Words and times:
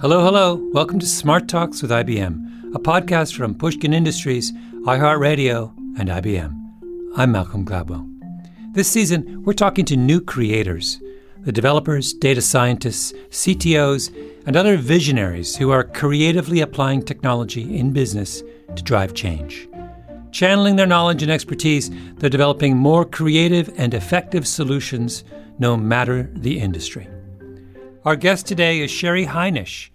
Hello, 0.00 0.22
hello. 0.22 0.54
Welcome 0.72 1.00
to 1.00 1.06
Smart 1.08 1.48
Talks 1.48 1.82
with 1.82 1.90
IBM, 1.90 2.72
a 2.72 2.78
podcast 2.78 3.34
from 3.34 3.52
Pushkin 3.52 3.92
Industries, 3.92 4.52
iHeartRadio, 4.84 5.76
and 5.98 6.08
IBM. 6.08 6.54
I'm 7.16 7.32
Malcolm 7.32 7.66
Gladwell. 7.66 8.08
This 8.74 8.88
season, 8.88 9.42
we're 9.42 9.54
talking 9.54 9.84
to 9.86 9.96
new 9.96 10.20
creators, 10.20 11.00
the 11.40 11.50
developers, 11.50 12.12
data 12.12 12.40
scientists, 12.40 13.12
CTOs, 13.30 14.14
and 14.46 14.54
other 14.56 14.76
visionaries 14.76 15.56
who 15.56 15.72
are 15.72 15.82
creatively 15.82 16.60
applying 16.60 17.02
technology 17.02 17.76
in 17.76 17.92
business 17.92 18.44
to 18.76 18.82
drive 18.84 19.14
change. 19.14 19.68
Channeling 20.30 20.76
their 20.76 20.86
knowledge 20.86 21.24
and 21.24 21.32
expertise, 21.32 21.90
they're 22.18 22.30
developing 22.30 22.76
more 22.76 23.04
creative 23.04 23.68
and 23.76 23.92
effective 23.94 24.46
solutions 24.46 25.24
no 25.58 25.76
matter 25.76 26.30
the 26.34 26.60
industry. 26.60 27.08
Our 28.04 28.14
guest 28.14 28.46
today 28.46 28.80
is 28.80 28.92
Sheri 28.92 29.26
Hinish. 29.26 29.90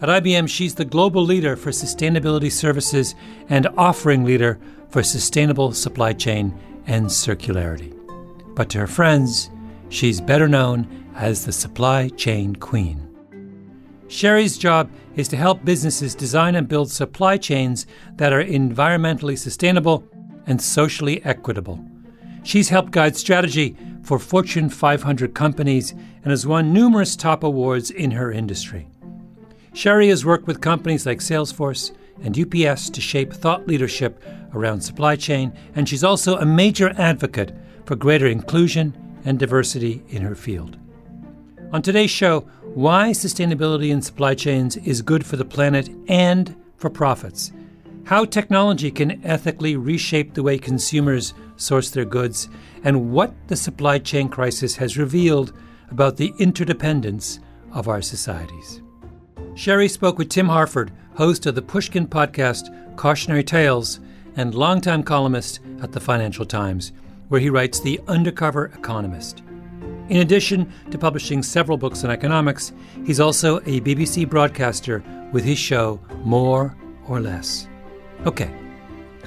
At 0.00 0.08
IBM, 0.08 0.48
she's 0.48 0.76
the 0.76 0.84
global 0.84 1.24
leader 1.24 1.56
for 1.56 1.70
sustainability 1.70 2.50
services 2.50 3.16
and 3.48 3.66
offering 3.76 4.24
leader 4.24 4.60
for 4.88 5.02
sustainable 5.02 5.72
supply 5.72 6.12
chain 6.12 6.56
and 6.86 7.06
circularity. 7.06 7.92
But 8.54 8.70
to 8.70 8.78
her 8.78 8.86
friends, 8.86 9.50
she's 9.88 10.20
better 10.20 10.46
known 10.46 10.86
as 11.16 11.44
the 11.44 11.52
supply 11.52 12.08
chain 12.10 12.54
queen. 12.54 13.08
Sheri's 14.06 14.56
job 14.56 14.88
is 15.16 15.26
to 15.28 15.36
help 15.36 15.64
businesses 15.64 16.14
design 16.14 16.54
and 16.54 16.68
build 16.68 16.88
supply 16.88 17.36
chains 17.36 17.84
that 18.14 18.32
are 18.32 18.44
environmentally 18.44 19.36
sustainable 19.36 20.04
and 20.46 20.62
socially 20.62 21.22
equitable. 21.24 21.84
She's 22.42 22.68
helped 22.68 22.92
guide 22.92 23.16
strategy 23.16 23.76
for 24.02 24.18
Fortune 24.18 24.68
500 24.68 25.34
companies 25.34 25.92
and 25.92 26.30
has 26.30 26.46
won 26.46 26.72
numerous 26.72 27.16
top 27.16 27.44
awards 27.44 27.90
in 27.90 28.10
her 28.12 28.32
industry. 28.32 28.88
Sheri 29.72 30.08
has 30.08 30.24
worked 30.24 30.46
with 30.46 30.60
companies 30.60 31.06
like 31.06 31.18
Salesforce 31.18 31.92
and 32.22 32.38
UPS 32.38 32.90
to 32.90 33.00
shape 33.00 33.32
thought 33.32 33.66
leadership 33.66 34.22
around 34.52 34.80
supply 34.80 35.16
chain, 35.16 35.52
and 35.74 35.88
she's 35.88 36.04
also 36.04 36.36
a 36.36 36.44
major 36.44 36.92
advocate 36.98 37.54
for 37.84 37.94
greater 37.94 38.26
inclusion 38.26 38.96
and 39.24 39.38
diversity 39.38 40.02
in 40.08 40.22
her 40.22 40.34
field. 40.34 40.76
On 41.72 41.82
today's 41.82 42.10
show, 42.10 42.40
why 42.74 43.10
sustainability 43.10 43.90
in 43.90 44.02
supply 44.02 44.34
chains 44.34 44.76
is 44.78 45.02
good 45.02 45.24
for 45.24 45.36
the 45.36 45.44
planet 45.44 45.88
and 46.08 46.56
for 46.76 46.90
profits, 46.90 47.52
how 48.04 48.24
technology 48.24 48.90
can 48.90 49.24
ethically 49.24 49.76
reshape 49.76 50.34
the 50.34 50.42
way 50.42 50.58
consumers 50.58 51.32
source 51.60 51.90
their 51.90 52.04
goods, 52.04 52.48
and 52.84 53.12
what 53.12 53.34
the 53.48 53.56
supply 53.56 53.98
chain 53.98 54.28
crisis 54.28 54.76
has 54.76 54.98
revealed 54.98 55.52
about 55.90 56.16
the 56.16 56.32
interdependence 56.38 57.40
of 57.72 57.88
our 57.88 58.02
societies. 58.02 58.82
Sheri 59.54 59.90
spoke 59.90 60.18
with 60.18 60.28
Tim 60.28 60.48
Harford, 60.48 60.92
host 61.14 61.46
of 61.46 61.54
the 61.54 61.62
Pushkin 61.62 62.06
podcast 62.06 62.96
Cautionary 62.96 63.44
Tales 63.44 64.00
and 64.36 64.54
longtime 64.54 65.02
columnist 65.02 65.60
at 65.82 65.92
the 65.92 66.00
Financial 66.00 66.44
Times, 66.44 66.92
where 67.28 67.40
he 67.40 67.50
writes 67.50 67.80
The 67.80 68.00
Undercover 68.08 68.66
Economist. 68.66 69.42
In 70.08 70.18
addition 70.18 70.72
to 70.90 70.98
publishing 70.98 71.42
several 71.42 71.78
books 71.78 72.04
on 72.04 72.10
economics, 72.10 72.72
he's 73.06 73.20
also 73.20 73.58
a 73.58 73.80
BBC 73.80 74.28
broadcaster 74.28 75.04
with 75.32 75.44
his 75.44 75.58
show 75.58 76.00
More 76.24 76.76
or 77.06 77.20
Less. 77.20 77.68
Okay, 78.26 78.52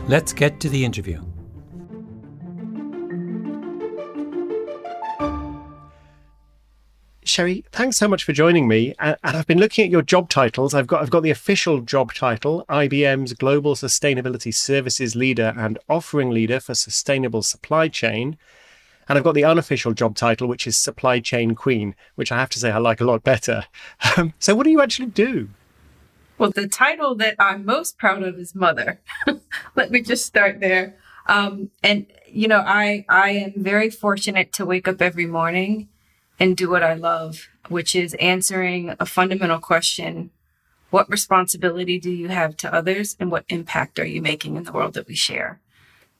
let's 0.07 0.33
get 0.33 0.59
to 0.59 0.69
the 0.69 0.83
interview. 0.83 1.21
Sheri, 7.33 7.63
thanks 7.71 7.97
so 7.97 8.07
much 8.07 8.23
for 8.23 8.31
joining 8.31 8.67
me. 8.67 8.93
And 8.99 9.17
I've 9.23 9.47
been 9.47 9.57
looking 9.57 9.83
at 9.83 9.89
your 9.89 10.03
job 10.03 10.29
titles. 10.29 10.75
I've 10.75 10.85
got 10.85 11.01
I've 11.01 11.09
got 11.09 11.23
the 11.23 11.31
official 11.31 11.81
job 11.81 12.13
title, 12.13 12.63
IBM's 12.69 13.33
Global 13.33 13.73
Sustainability 13.73 14.53
Services 14.53 15.15
Leader 15.15 15.51
and 15.57 15.79
Offering 15.89 16.29
Leader 16.29 16.59
for 16.59 16.75
Sustainable 16.75 17.41
Supply 17.41 17.87
Chain. 17.87 18.37
And 19.09 19.17
I've 19.17 19.23
got 19.23 19.33
the 19.33 19.45
unofficial 19.45 19.93
job 19.93 20.15
title, 20.15 20.47
which 20.47 20.67
is 20.67 20.77
Supply 20.77 21.19
Chain 21.19 21.55
Queen, 21.55 21.95
which 22.13 22.31
I 22.31 22.37
have 22.37 22.51
to 22.51 22.59
say 22.59 22.69
I 22.69 22.77
like 22.77 23.01
a 23.01 23.05
lot 23.05 23.23
better. 23.23 23.65
Um, 24.15 24.35
so, 24.37 24.53
what 24.53 24.65
do 24.65 24.69
you 24.69 24.83
actually 24.83 25.07
do? 25.07 25.49
Well, 26.37 26.51
the 26.51 26.67
title 26.67 27.15
that 27.15 27.35
I'm 27.39 27.65
most 27.65 27.97
proud 27.97 28.21
of 28.21 28.37
is 28.37 28.53
Mother. 28.53 29.01
Let 29.75 29.89
me 29.89 30.03
just 30.03 30.27
start 30.27 30.59
there. 30.59 30.97
Um, 31.25 31.71
and 31.81 32.05
you 32.27 32.47
know, 32.47 32.59
I 32.59 33.05
I 33.09 33.31
am 33.31 33.53
very 33.57 33.89
fortunate 33.89 34.53
to 34.53 34.67
wake 34.67 34.87
up 34.87 35.01
every 35.01 35.25
morning 35.25 35.87
and 36.43 36.57
do 36.57 36.69
what 36.69 36.83
I 36.83 36.93
love, 36.93 37.47
which 37.69 37.95
is 37.95 38.15
answering 38.15 38.93
a 38.99 39.05
fundamental 39.05 39.59
question. 39.59 40.29
What 40.89 41.09
responsibility 41.09 41.97
do 41.97 42.11
you 42.11 42.27
have 42.27 42.57
to 42.57 42.73
others 42.73 43.15
and 43.17 43.31
what 43.31 43.45
impact 43.47 43.97
are 43.97 44.05
you 44.05 44.21
making 44.21 44.57
in 44.57 44.63
the 44.63 44.73
world 44.73 44.93
that 44.95 45.07
we 45.07 45.15
share? 45.15 45.61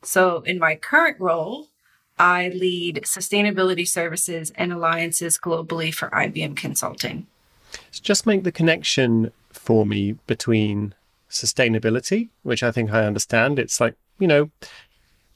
So 0.02 0.40
in 0.46 0.60
my 0.60 0.76
current 0.76 1.20
role, 1.20 1.68
I 2.18 2.48
lead 2.48 3.02
sustainability 3.04 3.86
services 3.86 4.54
and 4.56 4.72
alliances 4.72 5.38
globally 5.38 5.94
for 5.94 6.08
IBM 6.12 6.56
Consulting. 6.56 7.28
So 7.92 8.02
just 8.02 8.26
make 8.26 8.46
the 8.46 8.52
connection 8.54 9.30
for 9.52 9.86
me 9.86 10.14
between 10.26 10.96
sustainability, 11.30 12.30
which 12.44 12.64
I 12.64 12.72
think 12.72 12.94
I 12.94 13.04
understand. 13.04 13.60
It's 13.60 13.82
like, 13.82 13.96
you 14.20 14.28
know, 14.28 14.52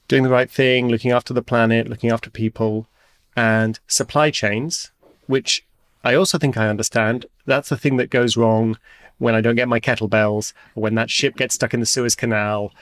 doing 0.08 0.22
the 0.22 0.30
right 0.30 0.50
thing, 0.50 0.88
looking 0.88 1.10
after 1.10 1.34
the 1.34 1.42
planet, 1.42 1.90
looking 1.90 2.10
after 2.10 2.30
people, 2.30 2.86
and 3.38 3.78
supply 3.86 4.32
chains, 4.32 4.90
which 5.28 5.64
I 6.02 6.14
also 6.14 6.38
think 6.38 6.56
I 6.56 6.66
understand. 6.68 7.26
That's 7.46 7.68
the 7.68 7.76
thing 7.76 7.96
that 7.98 8.10
goes 8.10 8.36
wrong 8.36 8.76
when 9.18 9.36
I 9.36 9.40
don't 9.40 9.54
get 9.54 9.68
my 9.68 9.78
kettlebells, 9.78 10.52
or 10.74 10.82
when 10.82 10.96
that 10.96 11.08
ship 11.08 11.36
gets 11.36 11.54
stuck 11.54 11.72
in 11.72 11.78
the 11.78 11.86
Suez 11.86 12.16
Canal, 12.16 12.72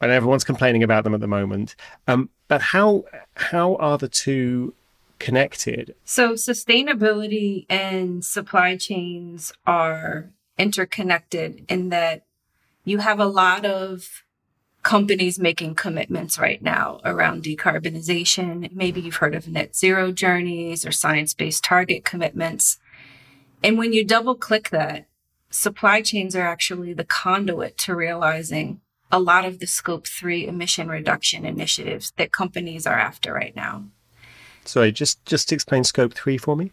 and 0.00 0.12
everyone's 0.12 0.44
complaining 0.44 0.84
about 0.84 1.02
them 1.02 1.14
at 1.14 1.20
the 1.20 1.26
moment. 1.26 1.74
Um, 2.06 2.30
but 2.46 2.60
how 2.60 3.04
how 3.34 3.74
are 3.76 3.98
the 3.98 4.08
two 4.08 4.74
connected? 5.18 5.96
So 6.04 6.34
sustainability 6.34 7.66
and 7.68 8.24
supply 8.24 8.76
chains 8.76 9.52
are 9.66 10.30
interconnected 10.56 11.64
in 11.68 11.88
that 11.88 12.24
you 12.84 12.98
have 12.98 13.18
a 13.18 13.26
lot 13.26 13.64
of 13.64 14.22
companies 14.86 15.36
making 15.36 15.74
commitments 15.74 16.38
right 16.38 16.62
now 16.62 17.00
around 17.04 17.42
decarbonization. 17.42 18.70
Maybe 18.72 19.00
you've 19.00 19.16
heard 19.16 19.34
of 19.34 19.48
net 19.48 19.74
zero 19.74 20.12
journeys 20.12 20.86
or 20.86 20.92
science 20.92 21.34
based 21.34 21.64
target 21.64 22.04
commitments. 22.04 22.78
And 23.64 23.78
when 23.78 23.92
you 23.92 24.04
double 24.04 24.36
click 24.36 24.70
that, 24.70 25.08
supply 25.50 26.02
chains 26.02 26.36
are 26.36 26.46
actually 26.46 26.92
the 26.92 27.04
conduit 27.04 27.76
to 27.78 27.96
realizing 27.96 28.80
a 29.10 29.18
lot 29.18 29.44
of 29.44 29.58
the 29.58 29.66
scope 29.66 30.06
three 30.06 30.46
emission 30.46 30.86
reduction 30.86 31.44
initiatives 31.44 32.12
that 32.16 32.30
companies 32.30 32.86
are 32.86 32.98
after 32.98 33.32
right 33.32 33.56
now. 33.56 33.86
Sorry, 34.64 34.92
just, 34.92 35.24
just 35.26 35.50
explain 35.50 35.82
scope 35.82 36.14
three 36.14 36.38
for 36.38 36.54
me. 36.54 36.70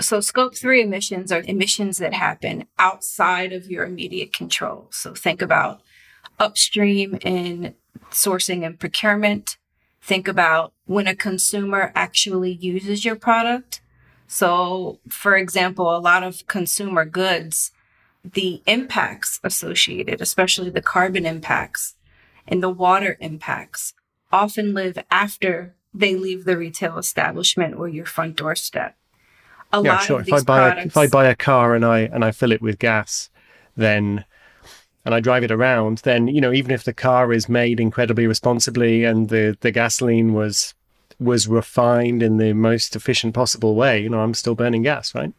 So 0.00 0.20
scope 0.20 0.54
three 0.54 0.82
emissions 0.82 1.32
are 1.32 1.42
emissions 1.46 1.96
that 1.96 2.12
happen 2.12 2.66
outside 2.78 3.54
of 3.54 3.70
your 3.70 3.86
immediate 3.86 4.34
control. 4.34 4.88
So 4.90 5.14
think 5.14 5.40
about 5.40 5.80
upstream 6.38 7.18
in 7.22 7.74
sourcing 8.10 8.64
and 8.64 8.78
procurement. 8.78 9.56
Think 10.00 10.28
about 10.28 10.72
when 10.86 11.06
a 11.06 11.14
consumer 11.14 11.92
actually 11.94 12.52
uses 12.52 13.04
your 13.04 13.16
product. 13.16 13.80
So, 14.26 14.98
for 15.08 15.36
example, 15.36 15.94
a 15.94 15.98
lot 15.98 16.22
of 16.22 16.46
consumer 16.46 17.04
goods, 17.04 17.70
the 18.24 18.62
impacts 18.66 19.40
associated, 19.42 20.20
especially 20.20 20.70
the 20.70 20.82
carbon 20.82 21.26
impacts 21.26 21.94
and 22.46 22.62
the 22.62 22.70
water 22.70 23.16
impacts, 23.20 23.94
often 24.32 24.74
live 24.74 24.98
after 25.10 25.74
they 25.92 26.16
leave 26.16 26.44
the 26.44 26.56
retail 26.56 26.98
establishment 26.98 27.76
or 27.76 27.88
your 27.88 28.04
front 28.04 28.36
doorstep. 28.36 28.96
A 29.72 29.82
yeah, 29.82 29.98
sure. 29.98 30.20
if 30.20 30.32
I 30.32 30.42
buy 30.42 30.70
products, 30.70 30.84
a, 30.84 30.88
if 30.88 30.96
I 30.96 31.06
buy 31.06 31.26
a 31.26 31.36
car 31.36 31.74
and 31.74 31.84
I 31.84 32.00
and 32.00 32.24
I 32.24 32.30
fill 32.30 32.52
it 32.52 32.62
with 32.62 32.78
gas, 32.78 33.30
then 33.76 34.24
and 35.04 35.14
I 35.14 35.20
drive 35.20 35.44
it 35.44 35.50
around, 35.50 35.98
then 35.98 36.28
you 36.28 36.40
know 36.40 36.52
even 36.52 36.70
if 36.70 36.84
the 36.84 36.92
car 36.92 37.32
is 37.32 37.48
made 37.48 37.80
incredibly 37.80 38.26
responsibly 38.26 39.04
and 39.04 39.28
the 39.28 39.56
the 39.60 39.70
gasoline 39.70 40.32
was 40.32 40.74
was 41.20 41.46
refined 41.46 42.22
in 42.22 42.38
the 42.38 42.52
most 42.52 42.96
efficient 42.96 43.34
possible 43.34 43.74
way, 43.74 44.00
you 44.00 44.08
know 44.08 44.20
I'm 44.20 44.34
still 44.34 44.54
burning 44.54 44.82
gas, 44.82 45.14
right? 45.14 45.32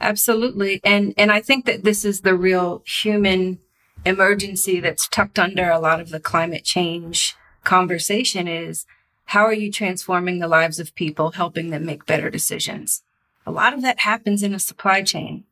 Absolutely, 0.00 0.80
and 0.84 1.14
and 1.16 1.32
I 1.32 1.40
think 1.40 1.66
that 1.66 1.84
this 1.84 2.04
is 2.04 2.20
the 2.20 2.34
real 2.34 2.82
human 2.86 3.58
emergency 4.04 4.80
that's 4.80 5.08
tucked 5.08 5.38
under 5.38 5.70
a 5.70 5.78
lot 5.78 6.00
of 6.00 6.10
the 6.10 6.20
climate 6.20 6.64
change 6.64 7.36
conversation 7.64 8.48
is 8.48 8.86
how 9.26 9.44
are 9.44 9.52
you 9.52 9.70
transforming 9.70 10.38
the 10.38 10.48
lives 10.48 10.78
of 10.78 10.94
people, 10.94 11.32
helping 11.32 11.70
them 11.70 11.86
make 11.86 12.06
better 12.06 12.28
decisions? 12.28 13.02
A 13.46 13.50
lot 13.50 13.72
of 13.72 13.82
that 13.82 14.00
happens 14.00 14.42
in 14.42 14.54
a 14.54 14.58
supply 14.58 15.02
chain. 15.02 15.44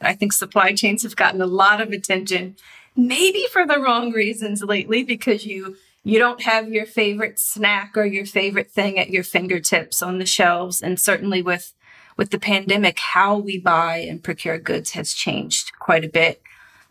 I 0.00 0.14
think 0.14 0.32
supply 0.32 0.72
chains 0.72 1.02
have 1.04 1.16
gotten 1.16 1.40
a 1.40 1.46
lot 1.46 1.80
of 1.80 1.90
attention 1.90 2.56
maybe 2.96 3.44
for 3.52 3.66
the 3.66 3.78
wrong 3.80 4.12
reasons 4.12 4.62
lately 4.62 5.02
because 5.02 5.46
you 5.46 5.76
you 6.04 6.18
don't 6.18 6.42
have 6.42 6.68
your 6.68 6.84
favorite 6.84 7.38
snack 7.38 7.96
or 7.96 8.04
your 8.04 8.26
favorite 8.26 8.70
thing 8.70 8.98
at 8.98 9.10
your 9.10 9.22
fingertips 9.22 10.02
on 10.02 10.18
the 10.18 10.26
shelves 10.26 10.82
and 10.82 10.98
certainly 10.98 11.42
with 11.42 11.74
with 12.16 12.30
the 12.30 12.38
pandemic, 12.38 12.98
how 12.98 13.36
we 13.38 13.58
buy 13.58 13.96
and 13.98 14.22
procure 14.22 14.58
goods 14.58 14.90
has 14.92 15.12
changed 15.12 15.72
quite 15.78 16.04
a 16.04 16.08
bit. 16.08 16.42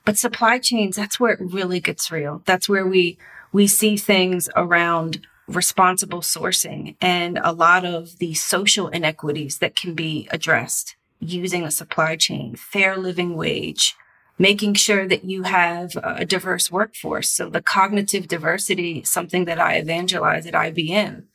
But 0.03 0.17
supply 0.17 0.57
chains, 0.57 0.95
that's 0.95 1.19
where 1.19 1.33
it 1.33 1.39
really 1.39 1.79
gets 1.79 2.11
real. 2.11 2.41
That's 2.45 2.67
where 2.67 2.87
we, 2.87 3.17
we 3.51 3.67
see 3.67 3.97
things 3.97 4.49
around 4.55 5.25
responsible 5.47 6.21
sourcing 6.21 6.95
and 7.01 7.39
a 7.43 7.51
lot 7.51 7.85
of 7.85 8.17
the 8.19 8.33
social 8.33 8.87
inequities 8.87 9.57
that 9.59 9.75
can 9.75 9.93
be 9.93 10.27
addressed 10.31 10.95
using 11.19 11.63
a 11.63 11.71
supply 11.71 12.15
chain, 12.15 12.55
fair 12.55 12.97
living 12.97 13.35
wage, 13.35 13.95
making 14.37 14.73
sure 14.73 15.07
that 15.07 15.23
you 15.23 15.43
have 15.43 15.95
a 16.03 16.25
diverse 16.25 16.71
workforce. 16.71 17.29
So 17.29 17.49
the 17.49 17.61
cognitive 17.61 18.27
diversity, 18.27 19.03
something 19.03 19.45
that 19.45 19.59
I 19.59 19.75
evangelize 19.75 20.45
at 20.45 20.53
IBM. 20.53 21.25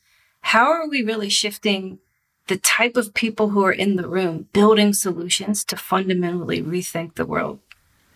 How 0.41 0.71
are 0.71 0.87
we 0.87 1.03
really 1.03 1.29
shifting 1.29 1.99
the 2.47 2.57
type 2.57 2.95
of 2.95 3.13
people 3.13 3.49
who 3.49 3.63
are 3.65 3.71
in 3.71 3.95
the 3.95 4.07
room 4.07 4.47
building 4.53 4.93
solutions 4.93 5.63
to 5.65 5.75
fundamentally 5.75 6.61
rethink 6.61 7.15
the 7.15 7.25
world 7.25 7.59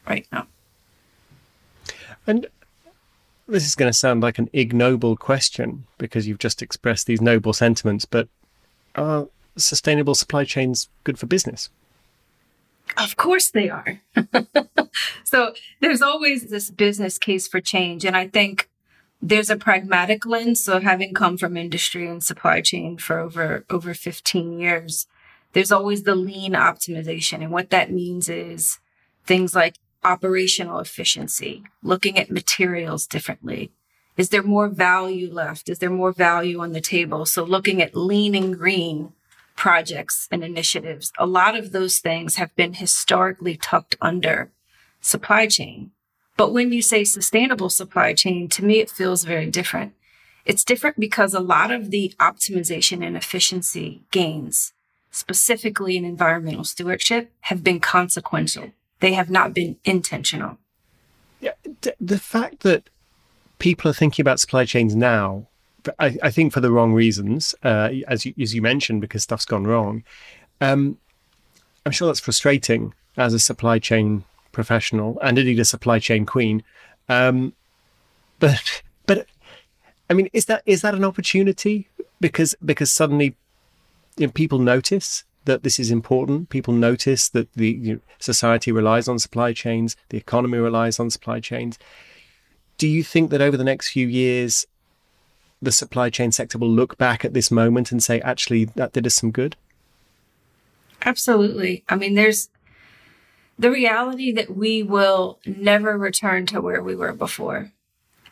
right 0.07 0.27
now? 0.31 0.47
And 2.27 2.47
this 3.47 3.65
is 3.65 3.75
going 3.75 3.89
to 3.89 3.97
sound 3.97 4.21
like 4.21 4.39
an 4.39 4.49
ignoble 4.53 5.17
question 5.17 5.85
because 5.97 6.27
you've 6.27 6.39
just 6.39 6.61
expressed 6.61 7.07
these 7.07 7.21
noble 7.21 7.53
sentiments, 7.53 8.05
but 8.05 8.27
are 8.95 9.27
sustainable 9.57 10.15
supply 10.15 10.43
chains 10.43 10.89
good 11.03 11.19
for 11.19 11.25
business? 11.25 11.69
Of 12.97 13.15
course 13.15 13.49
they 13.49 13.69
are. 13.69 14.01
so 15.23 15.53
there's 15.79 16.01
always 16.01 16.49
this 16.49 16.69
business 16.69 17.17
case 17.17 17.47
for 17.47 17.61
change. 17.61 18.05
And 18.05 18.15
I 18.15 18.27
think 18.27 18.69
there's 19.21 19.49
a 19.49 19.55
pragmatic 19.55 20.25
lens. 20.25 20.63
So 20.63 20.79
having 20.79 21.13
come 21.13 21.37
from 21.37 21.57
industry 21.57 22.07
and 22.07 22.23
supply 22.23 22.61
chain 22.61 22.97
for 22.97 23.19
over, 23.19 23.65
over 23.69 23.93
15 23.93 24.59
years, 24.59 25.07
there's 25.53 25.71
always 25.71 26.03
the 26.03 26.15
lean 26.15 26.53
optimization. 26.53 27.41
And 27.41 27.51
what 27.51 27.69
that 27.69 27.91
means 27.91 28.29
is 28.29 28.79
things 29.25 29.55
like 29.55 29.75
operational 30.03 30.79
efficiency, 30.79 31.63
looking 31.83 32.17
at 32.17 32.31
materials 32.31 33.05
differently. 33.05 33.71
Is 34.17 34.29
there 34.29 34.43
more 34.43 34.67
value 34.67 35.31
left? 35.31 35.69
Is 35.69 35.79
there 35.79 35.89
more 35.89 36.11
value 36.11 36.59
on 36.59 36.73
the 36.73 36.81
table? 36.81 37.25
So 37.25 37.43
looking 37.43 37.81
at 37.81 37.95
lean 37.95 38.35
and 38.35 38.57
green 38.57 39.13
projects 39.61 40.27
and 40.31 40.43
initiatives, 40.43 41.11
a 41.19 41.25
lot 41.27 41.55
of 41.55 41.71
those 41.71 41.99
things 41.99 42.37
have 42.37 42.55
been 42.55 42.73
historically 42.73 43.55
tucked 43.55 43.95
under 44.01 44.49
supply 45.01 45.45
chain. 45.45 45.91
But 46.35 46.51
when 46.51 46.73
you 46.73 46.81
say 46.81 47.03
sustainable 47.03 47.69
supply 47.69 48.15
chain, 48.15 48.49
to 48.49 48.65
me, 48.65 48.79
it 48.79 48.89
feels 48.89 49.23
very 49.23 49.51
different. 49.51 49.93
It's 50.45 50.63
different 50.63 50.99
because 50.99 51.35
a 51.35 51.39
lot 51.39 51.69
of 51.69 51.91
the 51.91 52.11
optimization 52.19 53.05
and 53.05 53.15
efficiency 53.15 54.01
gains, 54.09 54.73
specifically 55.11 55.95
in 55.95 56.05
environmental 56.05 56.63
stewardship, 56.63 57.31
have 57.41 57.63
been 57.63 57.79
consequential. 57.79 58.71
They 58.99 59.13
have 59.13 59.29
not 59.29 59.53
been 59.53 59.77
intentional. 59.85 60.57
Yeah, 61.39 61.53
the 61.99 62.17
fact 62.17 62.61
that 62.61 62.89
people 63.59 63.91
are 63.91 63.93
thinking 63.93 64.23
about 64.23 64.39
supply 64.39 64.65
chains 64.65 64.95
now, 64.95 65.49
I, 65.99 66.17
I 66.23 66.31
think 66.31 66.53
for 66.53 66.59
the 66.59 66.71
wrong 66.71 66.93
reasons, 66.93 67.55
uh, 67.63 67.89
as 68.07 68.25
you, 68.25 68.33
as 68.39 68.53
you 68.53 68.61
mentioned, 68.61 69.01
because 69.01 69.23
stuff's 69.23 69.45
gone 69.45 69.65
wrong. 69.65 70.03
Um, 70.59 70.97
I'm 71.85 71.91
sure 71.91 72.07
that's 72.07 72.19
frustrating 72.19 72.93
as 73.17 73.33
a 73.33 73.39
supply 73.39 73.79
chain 73.79 74.23
professional 74.51 75.17
and 75.21 75.37
indeed 75.37 75.59
a 75.59 75.65
supply 75.65 75.99
chain 75.99 76.25
queen. 76.25 76.63
Um, 77.09 77.53
but 78.39 78.83
but 79.05 79.25
I 80.09 80.13
mean, 80.13 80.29
is 80.33 80.45
that 80.45 80.63
is 80.65 80.81
that 80.81 80.95
an 80.95 81.03
opportunity? 81.03 81.89
Because 82.19 82.55
because 82.63 82.91
suddenly 82.91 83.35
you 84.17 84.27
know, 84.27 84.31
people 84.31 84.59
notice 84.59 85.23
that 85.45 85.63
this 85.63 85.79
is 85.79 85.89
important. 85.89 86.49
People 86.49 86.73
notice 86.73 87.29
that 87.29 87.51
the 87.53 87.71
you 87.71 87.93
know, 87.93 87.99
society 88.19 88.71
relies 88.71 89.07
on 89.07 89.17
supply 89.17 89.53
chains, 89.53 89.95
the 90.09 90.17
economy 90.17 90.57
relies 90.57 90.99
on 90.99 91.09
supply 91.09 91.39
chains. 91.39 91.79
Do 92.77 92.87
you 92.87 93.03
think 93.03 93.31
that 93.31 93.41
over 93.41 93.57
the 93.57 93.63
next 93.63 93.89
few 93.89 94.07
years, 94.07 94.65
the 95.61 95.71
supply 95.71 96.09
chain 96.09 96.31
sector 96.31 96.57
will 96.57 96.69
look 96.69 96.97
back 96.97 97.23
at 97.23 97.33
this 97.33 97.51
moment 97.51 97.91
and 97.91 98.01
say, 98.01 98.19
actually, 98.21 98.65
that 98.65 98.93
did 98.93 99.05
us 99.05 99.15
some 99.15 99.31
good? 99.31 99.55
Absolutely. 101.03 101.83
I 101.89 101.95
mean, 101.95 102.15
there's 102.15 102.49
the 103.57 103.71
reality 103.71 104.31
that 104.31 104.55
we 104.55 104.83
will 104.83 105.39
never 105.45 105.97
return 105.97 106.45
to 106.47 106.61
where 106.61 106.81
we 106.81 106.95
were 106.95 107.13
before. 107.13 107.71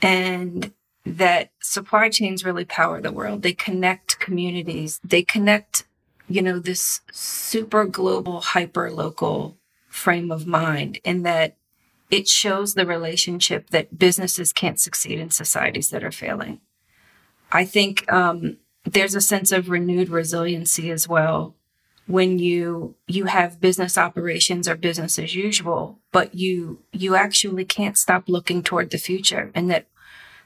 And 0.02 0.72
that 1.06 1.52
supply 1.62 2.10
chains 2.10 2.46
really 2.46 2.66
power 2.66 3.02
the 3.02 3.12
world. 3.12 3.42
They 3.42 3.54
connect 3.54 4.20
communities. 4.20 5.00
They 5.04 5.24
connect 5.24 5.86
you 6.30 6.44
know, 6.44 6.60
this 6.60 7.02
super 7.12 7.86
global, 7.86 8.40
hyper 8.40 8.92
local 8.92 9.58
frame 9.88 10.32
of 10.32 10.46
mind 10.46 11.00
in 11.04 11.24
that 11.24 11.58
it 12.12 12.28
shows 12.28 12.76
the 12.76 12.86
relationship 12.86 13.72
that 13.72 13.98
businesses 13.98 14.54
can't 14.54 14.80
succeed 14.80 15.20
in 15.20 15.32
societies 15.32 15.90
that 15.90 16.04
are 16.04 16.12
failing. 16.12 16.62
I 17.52 17.66
think 17.66 18.12
um, 18.12 18.58
there's 18.84 19.16
a 19.16 19.22
sense 19.22 19.52
of 19.52 19.70
renewed 19.70 20.10
resiliency 20.10 20.92
as 20.92 21.08
well 21.08 21.56
when 22.08 22.40
you 22.40 22.96
you 23.08 23.26
have 23.26 23.62
business 23.62 23.98
operations 23.98 24.68
or 24.68 24.76
business 24.76 25.20
as 25.20 25.36
usual, 25.36 26.00
but 26.12 26.36
you 26.36 26.80
you 26.92 27.16
actually 27.16 27.66
can't 27.66 27.98
stop 27.98 28.28
looking 28.28 28.64
toward 28.64 28.90
the 28.90 28.98
future, 28.98 29.52
and 29.54 29.70
that 29.70 29.88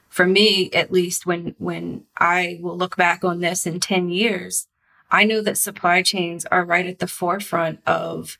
for 0.10 0.26
me 0.26 0.70
at 0.72 0.92
least 0.92 1.26
when 1.26 1.56
when 1.58 2.04
I 2.18 2.60
will 2.62 2.78
look 2.78 2.98
back 2.98 3.24
on 3.24 3.40
this 3.40 3.66
in 3.66 3.80
10 3.80 4.10
years 4.10 4.68
I 5.14 5.26
know 5.26 5.42
that 5.42 5.60
supply 5.60 6.02
chains 6.02 6.44
are 6.48 6.66
right 6.66 6.88
at 6.88 6.98
the 6.98 7.08
forefront 7.08 7.88
of 7.88 8.40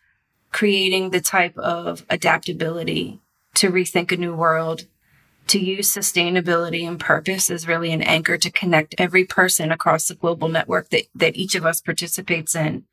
creating 0.52 1.12
the 1.12 1.22
type 1.22 1.56
of 1.56 2.04
adaptability 2.10 3.20
to 3.54 3.70
rethink 3.70 4.12
a 4.12 4.18
new 4.18 4.34
world, 4.34 4.88
to 5.48 5.60
use 5.60 5.94
sustainability 5.94 6.88
and 6.88 7.00
purpose 7.00 7.50
as 7.50 7.68
really 7.68 7.92
an 7.92 8.02
anchor 8.02 8.38
to 8.38 8.52
connect 8.52 8.96
every 8.98 9.26
person 9.26 9.72
across 9.72 10.08
the 10.08 10.16
global 10.16 10.48
network 10.48 10.90
that, 10.90 11.04
that 11.16 11.36
each 11.36 11.56
of 11.56 11.66
us 11.66 11.82
participates 11.82 12.56
in. 12.56 12.86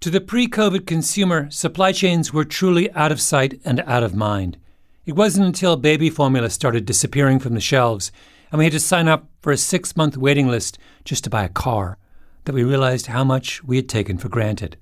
To 0.00 0.10
the 0.10 0.20
pre 0.20 0.48
COVID 0.48 0.86
consumer, 0.86 1.50
supply 1.50 1.92
chains 1.92 2.32
were 2.32 2.44
truly 2.44 2.90
out 2.92 3.12
of 3.12 3.20
sight 3.20 3.60
and 3.64 3.80
out 3.80 4.02
of 4.02 4.14
mind. 4.14 4.56
It 5.04 5.12
wasn't 5.12 5.46
until 5.46 5.76
baby 5.76 6.08
formula 6.08 6.50
started 6.50 6.86
disappearing 6.86 7.38
from 7.38 7.54
the 7.54 7.60
shelves 7.60 8.10
and 8.50 8.58
we 8.58 8.64
had 8.64 8.72
to 8.72 8.80
sign 8.80 9.08
up 9.08 9.28
for 9.40 9.52
a 9.52 9.56
six 9.56 9.96
month 9.96 10.16
waiting 10.16 10.48
list 10.48 10.78
just 11.04 11.24
to 11.24 11.30
buy 11.30 11.44
a 11.44 11.48
car 11.48 11.98
that 12.44 12.54
we 12.54 12.64
realized 12.64 13.06
how 13.06 13.24
much 13.24 13.62
we 13.62 13.76
had 13.76 13.88
taken 13.88 14.18
for 14.18 14.28
granted. 14.28 14.76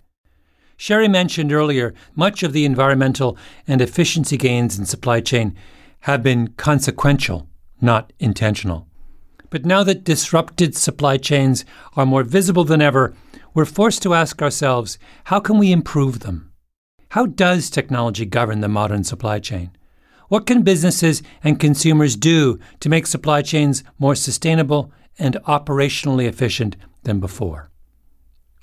Sheri 0.78 1.11
mentioned 1.11 1.52
earlier 1.52 1.92
much 2.14 2.42
of 2.42 2.52
the 2.52 2.64
environmental 2.64 3.37
and 3.66 3.81
efficiency 3.81 4.37
gains 4.37 4.78
in 4.78 4.87
supply 4.87 5.21
chain 5.21 5.57
have 6.00 6.23
been 6.23 6.49
consequential, 6.57 7.49
not 7.81 8.12
intentional. 8.19 8.87
But 9.50 9.64
now 9.64 9.83
that 9.85 10.05
disrupted 10.05 10.76
supply 10.76 11.17
chains 11.17 11.64
are 11.97 12.07
more 12.07 12.23
visible 12.23 12.64
than 12.64 12.83
ever, 12.83 13.14
we're 13.55 13.64
forced 13.64 14.02
to 14.02 14.14
ask 14.14 14.43
ourselves 14.43 14.99
how 15.25 15.40
can 15.40 15.59
we 15.59 15.73
improve 15.73 16.21
them? 16.21 16.52
How 17.11 17.26
does 17.26 17.71
technology 17.71 18.26
govern 18.26 18.61
the 18.61 18.69
modern 18.69 19.05
supply 19.05 19.38
chain? 19.38 19.71
What 20.28 20.47
can 20.47 20.62
businesses 20.62 21.23
and 21.43 21.59
consumers 21.59 22.14
do 22.14 22.59
to 22.81 22.88
make 22.90 23.07
supply 23.07 23.40
chains 23.40 23.83
more 23.99 24.14
sustainable 24.14 24.93
and 25.19 25.35
operationally 25.47 26.26
efficient 26.26 26.76
than 27.02 27.21
before. 27.21 27.71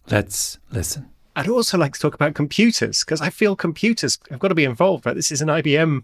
Let's 0.09 0.57
listen. 0.71 1.09
I'd 1.35 1.49
also 1.49 1.77
like 1.77 1.93
to 1.93 1.99
talk 1.99 2.13
about 2.13 2.33
computers 2.33 3.03
because 3.03 3.19
I 3.19 3.29
feel 3.29 3.55
computers 3.55 4.17
have 4.29 4.39
got 4.39 4.49
to 4.49 4.55
be 4.55 4.63
involved. 4.63 5.05
Right, 5.05 5.15
this 5.15 5.31
is 5.31 5.41
an 5.41 5.49
IBM 5.49 6.03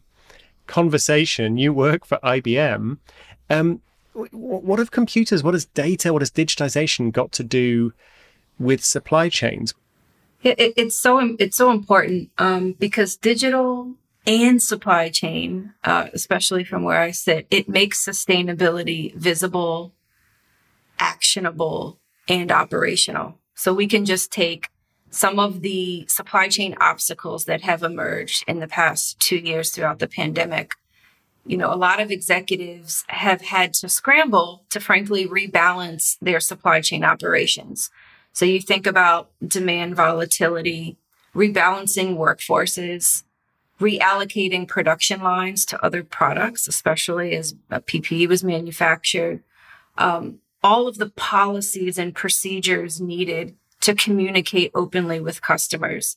conversation. 0.68 1.58
You 1.58 1.74
work 1.74 2.06
for 2.06 2.20
IBM. 2.24 2.98
Um, 3.50 3.82
what 4.13 4.80
have 4.80 4.91
computers, 4.91 5.44
what 5.44 5.53
has 5.53 5.65
data, 5.65 6.12
what 6.12 6.22
has 6.22 6.32
digitization 6.32 7.12
got 7.12 7.32
to 7.34 7.44
do 7.44 7.94
with 8.60 8.84
supply 8.84 9.30
chains? 9.30 9.74
It, 10.44 10.74
it's 10.75 11.00
so 11.00 11.36
it's 11.39 11.58
so 11.58 11.72
important 11.72 12.32
um, 12.38 12.74
because 12.74 13.15
digital 13.15 13.96
and 14.25 14.62
supply 14.62 15.10
chain, 15.10 15.74
uh, 15.84 16.08
especially 16.13 16.63
from 16.63 16.84
where 16.84 17.00
I 17.00 17.12
sit, 17.12 17.48
it 17.50 17.70
makes 17.70 18.06
sustainability 18.06 19.13
visible, 19.15 19.94
actionable, 21.00 22.00
and 22.27 22.51
operational. 22.51 23.39
So 23.56 23.74
we 23.74 23.88
can 23.88 24.06
just 24.06 24.32
take 24.32 24.70
some 25.12 25.39
of 25.39 25.62
the 25.62 26.06
supply 26.08 26.48
chain 26.48 26.75
obstacles 26.80 27.46
that 27.46 27.62
have 27.62 27.84
emerged 27.84 28.44
in 28.48 28.60
the 28.60 28.68
past 28.68 29.20
two 29.20 29.36
years 29.36 29.70
throughout 29.70 30.00
the 30.00 30.08
pandemic. 30.08 30.74
You 31.46 31.58
know, 31.58 31.72
a 31.72 31.75
lot 31.75 32.00
of 32.00 32.12
executives 32.12 33.03
have 33.10 33.41
had 33.41 33.74
to 33.75 33.89
scramble 33.89 34.63
to 34.70 34.80
frankly 34.80 35.27
rebalance 35.27 36.18
their 36.22 36.39
supply 36.39 36.80
chain 36.82 37.03
operations. 37.03 37.89
So 38.32 38.46
you 38.46 38.62
think 38.62 38.88
about 38.88 39.32
demand 39.46 39.96
volatility, 39.96 40.98
rebalancing 41.36 42.15
workforces, 42.15 43.24
reallocating 43.82 44.68
production 44.68 45.22
lines 45.22 45.65
to 45.65 45.84
other 45.84 46.03
products, 46.03 46.68
especially 46.68 47.36
as 47.36 47.56
PPE 47.70 48.30
was 48.30 48.44
manufactured, 48.44 49.44
um, 49.98 50.39
all 50.63 50.88
of 50.88 51.00
the 51.00 51.10
policies 51.10 51.98
and 51.98 52.15
procedures 52.15 53.01
needed 53.01 53.56
to 53.82 53.96
communicate 53.96 54.72
openly 54.74 55.20
with 55.20 55.42
customers. 55.42 56.16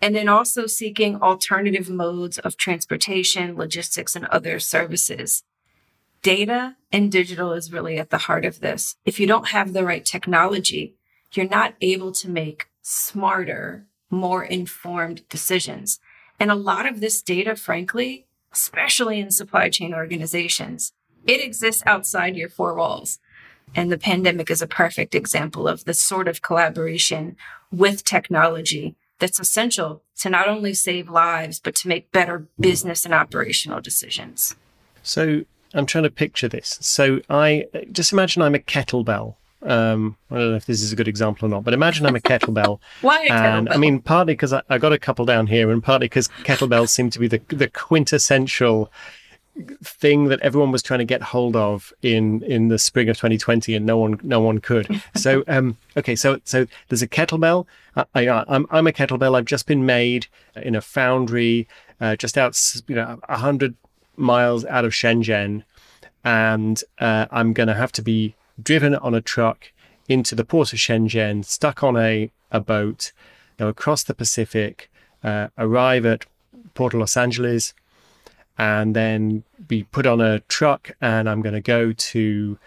And 0.00 0.14
then 0.14 0.28
also 0.28 0.66
seeking 0.66 1.22
alternative 1.22 1.88
modes 1.88 2.38
of 2.38 2.56
transportation, 2.56 3.56
logistics, 3.56 4.14
and 4.14 4.26
other 4.26 4.58
services. 4.60 5.42
Data 6.22 6.76
and 6.92 7.10
digital 7.10 7.52
is 7.52 7.72
really 7.72 7.98
at 7.98 8.10
the 8.10 8.18
heart 8.18 8.44
of 8.44 8.60
this. 8.60 8.96
If 9.04 9.18
you 9.18 9.26
don't 9.26 9.48
have 9.48 9.72
the 9.72 9.84
right 9.84 10.04
technology, 10.04 10.96
you're 11.32 11.48
not 11.48 11.74
able 11.80 12.12
to 12.12 12.28
make 12.28 12.66
smarter, 12.82 13.86
more 14.10 14.44
informed 14.44 15.26
decisions. 15.28 15.98
And 16.38 16.50
a 16.50 16.54
lot 16.54 16.86
of 16.86 17.00
this 17.00 17.22
data, 17.22 17.56
frankly, 17.56 18.26
especially 18.52 19.20
in 19.20 19.30
supply 19.30 19.68
chain 19.70 19.94
organizations, 19.94 20.92
it 21.26 21.42
exists 21.42 21.82
outside 21.86 22.36
your 22.36 22.48
four 22.48 22.74
walls. 22.74 23.18
And 23.76 23.92
the 23.92 23.98
pandemic 23.98 24.50
is 24.50 24.62
a 24.62 24.66
perfect 24.66 25.14
example 25.14 25.68
of 25.68 25.84
the 25.84 25.94
sort 25.94 26.28
of 26.28 26.40
collaboration 26.40 27.36
with 27.70 28.04
technology 28.04 28.96
that's 29.18 29.38
essential 29.38 30.02
to 30.18 30.30
not 30.30 30.48
only 30.48 30.72
save 30.72 31.10
lives, 31.10 31.60
but 31.60 31.74
to 31.76 31.88
make 31.88 32.10
better 32.10 32.46
business 32.58 33.04
and 33.04 33.12
operational 33.12 33.80
decisions. 33.80 34.56
So 35.02 35.44
I'm 35.74 35.86
trying 35.86 36.04
to 36.04 36.10
picture 36.10 36.48
this. 36.48 36.78
So 36.80 37.20
I 37.28 37.66
just 37.92 38.12
imagine 38.12 38.42
I'm 38.42 38.54
a 38.54 38.58
kettlebell. 38.58 39.34
Um, 39.62 40.16
I 40.30 40.36
don't 40.36 40.50
know 40.50 40.56
if 40.56 40.66
this 40.66 40.82
is 40.82 40.92
a 40.92 40.96
good 40.96 41.08
example 41.08 41.46
or 41.46 41.48
not, 41.50 41.64
but 41.64 41.74
imagine 41.74 42.06
I'm 42.06 42.16
a 42.16 42.20
kettlebell. 42.32 42.78
Why 43.02 43.24
a 43.24 43.32
and 43.32 43.68
kettlebell? 43.68 43.74
I 43.74 43.76
mean, 43.76 44.00
partly 44.00 44.34
because 44.34 44.52
I, 44.54 44.62
I 44.70 44.78
got 44.78 44.92
a 44.92 44.98
couple 44.98 45.26
down 45.26 45.48
here, 45.48 45.70
and 45.70 45.82
partly 45.82 46.06
because 46.06 46.28
kettlebells 46.44 46.88
seem 46.88 47.10
to 47.10 47.18
be 47.18 47.28
the 47.28 47.40
the 47.48 47.68
quintessential 47.68 48.90
thing 49.82 50.24
that 50.24 50.40
everyone 50.40 50.70
was 50.70 50.82
trying 50.82 50.98
to 50.98 51.04
get 51.04 51.22
hold 51.22 51.56
of 51.56 51.92
in 52.02 52.42
in 52.42 52.68
the 52.68 52.78
spring 52.78 53.08
of 53.08 53.16
2020 53.16 53.74
and 53.74 53.86
no 53.86 53.96
one 53.96 54.20
no 54.22 54.40
one 54.40 54.58
could. 54.58 54.88
So 55.16 55.44
um 55.48 55.76
okay 55.96 56.14
so 56.14 56.40
so 56.44 56.66
there's 56.88 57.02
a 57.02 57.08
kettlebell. 57.08 57.66
I, 57.96 58.04
I 58.14 58.44
i'm 58.48 58.66
i'm 58.70 58.86
a 58.86 58.92
kettlebell. 58.92 59.36
I've 59.36 59.46
just 59.46 59.66
been 59.66 59.86
made 59.86 60.26
in 60.56 60.74
a 60.74 60.80
foundry 60.80 61.68
uh, 62.00 62.16
just 62.16 62.36
out 62.36 62.58
you 62.86 62.94
know 62.94 63.18
100 63.28 63.74
miles 64.16 64.64
out 64.66 64.84
of 64.84 64.92
shenzhen. 64.92 65.64
And 66.24 66.82
uh, 66.98 67.26
i'm 67.30 67.52
going 67.52 67.68
to 67.68 67.74
have 67.74 67.92
to 67.92 68.02
be 68.02 68.34
driven 68.62 68.94
on 68.94 69.14
a 69.14 69.20
truck 69.20 69.72
into 70.08 70.34
the 70.34 70.44
port 70.44 70.72
of 70.72 70.78
shenzhen 70.78 71.44
stuck 71.44 71.82
on 71.82 71.96
a 71.96 72.30
a 72.50 72.60
boat 72.60 73.12
you 73.58 73.64
know, 73.64 73.68
across 73.68 74.02
the 74.04 74.14
pacific 74.14 74.90
uh, 75.24 75.48
arrive 75.56 76.04
at 76.04 76.26
port 76.74 76.94
of 76.94 77.00
los 77.00 77.16
angeles 77.16 77.74
and 78.58 78.94
then 78.96 79.44
be 79.66 79.84
put 79.84 80.06
on 80.06 80.20
a 80.20 80.40
truck 80.40 80.92
and 81.00 81.28
I'm 81.28 81.42
going 81.42 81.54
to 81.54 81.60
go 81.60 81.92
to 81.92 82.58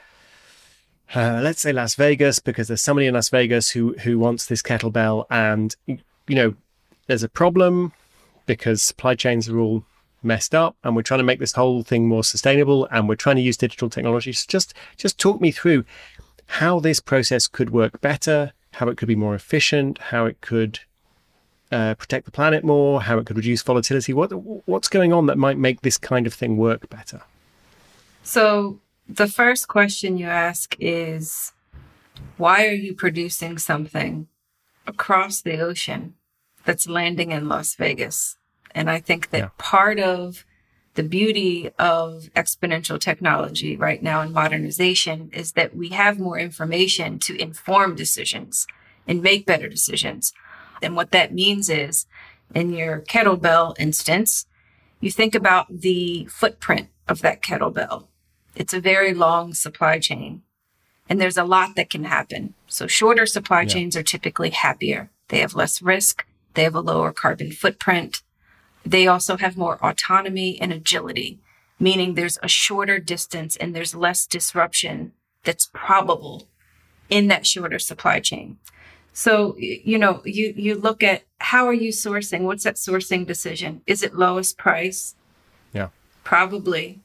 uh, 1.16 1.40
let's 1.42 1.62
say 1.62 1.72
Las 1.74 1.96
Vegas 1.96 2.40
because 2.40 2.68
there's 2.68 2.82
somebody 2.82 3.08
in 3.08 3.16
Las 3.16 3.30
Vegas 3.30 3.70
who 3.70 3.94
who 4.04 4.20
wants 4.20 4.46
this 4.46 4.62
kettlebell. 4.62 5.26
And 5.30 5.76
you 5.88 6.36
know 6.36 6.56
there's 7.08 7.24
a 7.24 7.30
problem 7.30 7.94
because 8.46 8.82
supply 8.82 9.16
chains 9.16 9.50
are 9.50 9.60
all 9.60 9.84
messed 10.22 10.54
up 10.54 10.76
and 10.84 10.96
we're 10.96 11.02
trying 11.02 11.20
to 11.20 11.24
make 11.24 11.40
this 11.40 11.54
whole 11.54 11.82
thing 11.82 12.08
more 12.08 12.24
sustainable 12.24 12.88
and 12.92 13.08
we're 13.08 13.16
trying 13.16 13.38
to 13.38 13.42
use 13.42 13.58
digital 13.58 13.90
technology. 13.90 14.34
So 14.34 14.46
just 14.48 14.74
just 14.98 15.18
talk 15.18 15.42
me 15.42 15.52
through 15.52 15.86
how 16.46 16.80
this 16.80 17.00
process 17.00 17.48
could 17.48 17.70
work 17.70 18.02
better 18.02 18.54
how 18.74 18.88
it 18.88 18.98
could 18.98 19.08
be 19.08 19.16
more 19.16 19.36
efficient 19.36 19.98
how 19.98 20.26
it 20.26 20.42
could 20.42 20.80
uh, 21.72 21.96
protect 21.96 22.26
the 22.26 22.32
planet 22.32 22.64
more, 22.64 23.02
how 23.02 23.18
it 23.18 23.26
could 23.26 23.38
reduce 23.38 23.62
volatility. 23.62 24.14
What 24.14 24.30
what's 24.68 24.88
going 24.88 25.14
on 25.14 25.28
that 25.28 25.38
might 25.38 25.58
make 25.58 25.82
this 25.82 25.98
kind 25.98 26.28
of 26.28 26.34
thing 26.34 26.58
work 26.58 26.90
better? 26.90 27.22
So 28.24 28.80
the 29.08 29.28
first 29.28 29.68
question 29.68 30.18
you 30.18 30.28
ask 30.28 30.76
is, 30.80 31.54
why 32.38 32.68
are 32.68 32.74
you 32.74 32.94
producing 32.94 33.58
something 33.58 34.28
across 34.86 35.42
the 35.42 35.60
ocean 35.60 36.16
that's 36.66 36.88
landing 36.88 37.32
in 37.32 37.48
Las 37.48 37.76
Vegas? 37.76 38.38
And 38.76 38.90
I 38.90 39.00
think 39.00 39.32
that 39.32 39.40
Yeah. 39.40 39.50
part 39.58 40.00
of 40.00 40.46
the 40.96 41.04
beauty 41.04 41.70
of 41.80 42.30
exponential 42.36 43.00
technology 43.00 43.76
right 43.76 44.04
now 44.04 44.22
in 44.22 44.34
modernization 44.34 45.30
is 45.34 45.54
that 45.54 45.76
we 45.76 45.90
have 45.90 46.20
more 46.20 46.38
information 46.38 47.20
to 47.20 47.36
inform 47.42 47.96
decisions 47.96 48.68
and 49.08 49.24
make 49.24 49.46
better 49.46 49.70
decisions. 49.70 50.34
And 50.82 50.96
what 50.96 51.12
that 51.12 51.34
means 51.34 51.70
is 51.70 52.06
in 52.54 52.74
your 52.74 53.02
kettlebell 53.02 53.76
instance, 53.80 54.46
you 55.00 55.12
think 55.12 55.36
about 55.36 55.68
the 55.82 56.26
footprint 56.26 56.90
of 57.08 57.22
that 57.22 57.42
kettlebell. 57.42 58.08
It's 58.56 58.74
a 58.74 58.82
very 58.82 59.14
long 59.14 59.54
supply 59.54 60.00
chain 60.00 60.44
and 61.10 61.20
there's 61.20 61.38
a 61.38 61.44
lot 61.44 61.76
that 61.76 61.90
can 61.90 62.04
happen. 62.04 62.54
So 62.68 62.86
shorter 62.86 63.26
supply 63.26 63.62
Yeah. 63.62 63.70
chains 63.70 63.98
are 63.98 64.04
typically 64.04 64.52
happier. 64.52 65.10
They 65.30 65.40
have 65.40 65.56
less 65.56 65.82
risk. 65.82 66.26
They 66.54 66.64
have 66.64 66.76
a 66.76 66.82
lower 66.82 67.12
carbon 67.12 67.52
footprint. 67.52 68.22
They 68.86 69.08
also 69.08 69.38
have 69.38 69.58
more 69.58 69.84
autonomy 69.84 70.60
and 70.62 70.72
agility, 70.72 71.40
meaning 71.80 72.14
there's 72.14 72.38
a 72.44 72.48
shorter 72.48 73.00
distance 73.00 73.56
and 73.56 73.76
there's 73.76 73.96
less 73.96 74.26
disruption 74.26 75.14
that's 75.44 75.70
probable 75.74 76.48
in 77.10 77.28
that 77.28 77.48
shorter 77.48 77.80
supply 77.80 78.20
chain. 78.20 78.58
So, 79.14 79.56
you 79.58 79.98
know, 79.98 80.22
you, 80.24 80.54
you 80.56 80.76
look 80.76 81.04
at 81.04 81.24
how 81.40 81.68
are 81.68 81.74
you 81.74 81.92
sourcing? 81.92 82.42
What's 82.42 82.64
that 82.64 82.76
sourcing 82.76 83.26
decision? 83.26 83.82
Is 83.88 84.04
it 84.04 84.16
lowest 84.16 84.58
price? 84.58 85.16
Yeah. 85.74 85.90
Probably. 86.24 87.02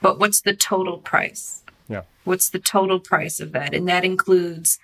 But 0.00 0.18
what's 0.18 0.40
the 0.40 0.54
total 0.54 0.98
price? 0.98 1.62
Yeah. 1.88 2.02
What's 2.24 2.48
the 2.50 2.58
total 2.58 3.00
price 3.00 3.40
of 3.40 3.52
that? 3.52 3.74
And 3.74 3.88
that 3.88 4.04
includes 4.04 4.78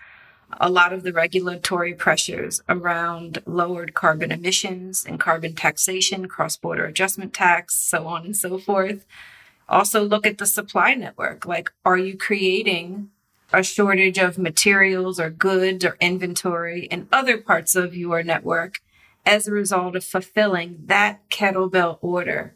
a 0.60 0.70
lot 0.70 0.92
of 0.92 1.02
the 1.02 1.12
regulatory 1.12 1.94
pressures 1.94 2.62
around 2.68 3.42
lowered 3.46 3.94
carbon 3.94 4.30
emissions 4.30 5.04
and 5.04 5.18
carbon 5.18 5.54
taxation, 5.54 6.28
cross 6.28 6.56
border 6.56 6.84
adjustment 6.84 7.32
tax, 7.32 7.74
so 7.76 8.06
on 8.06 8.24
and 8.24 8.36
so 8.36 8.58
forth. 8.58 9.04
Also, 9.68 10.02
look 10.02 10.26
at 10.26 10.38
the 10.38 10.46
supply 10.46 10.94
network. 10.94 11.46
Like, 11.46 11.72
are 11.84 11.96
you 11.96 12.16
creating 12.16 13.10
a 13.56 13.62
shortage 13.62 14.18
of 14.18 14.38
materials 14.38 15.18
or 15.18 15.30
goods 15.30 15.84
or 15.84 15.96
inventory 16.00 16.86
in 16.86 17.08
other 17.12 17.38
parts 17.38 17.74
of 17.74 17.96
your 17.96 18.22
network 18.22 18.80
as 19.26 19.46
a 19.46 19.52
result 19.52 19.96
of 19.96 20.04
fulfilling 20.04 20.78
that 20.86 21.28
kettlebell 21.30 21.98
order 22.00 22.54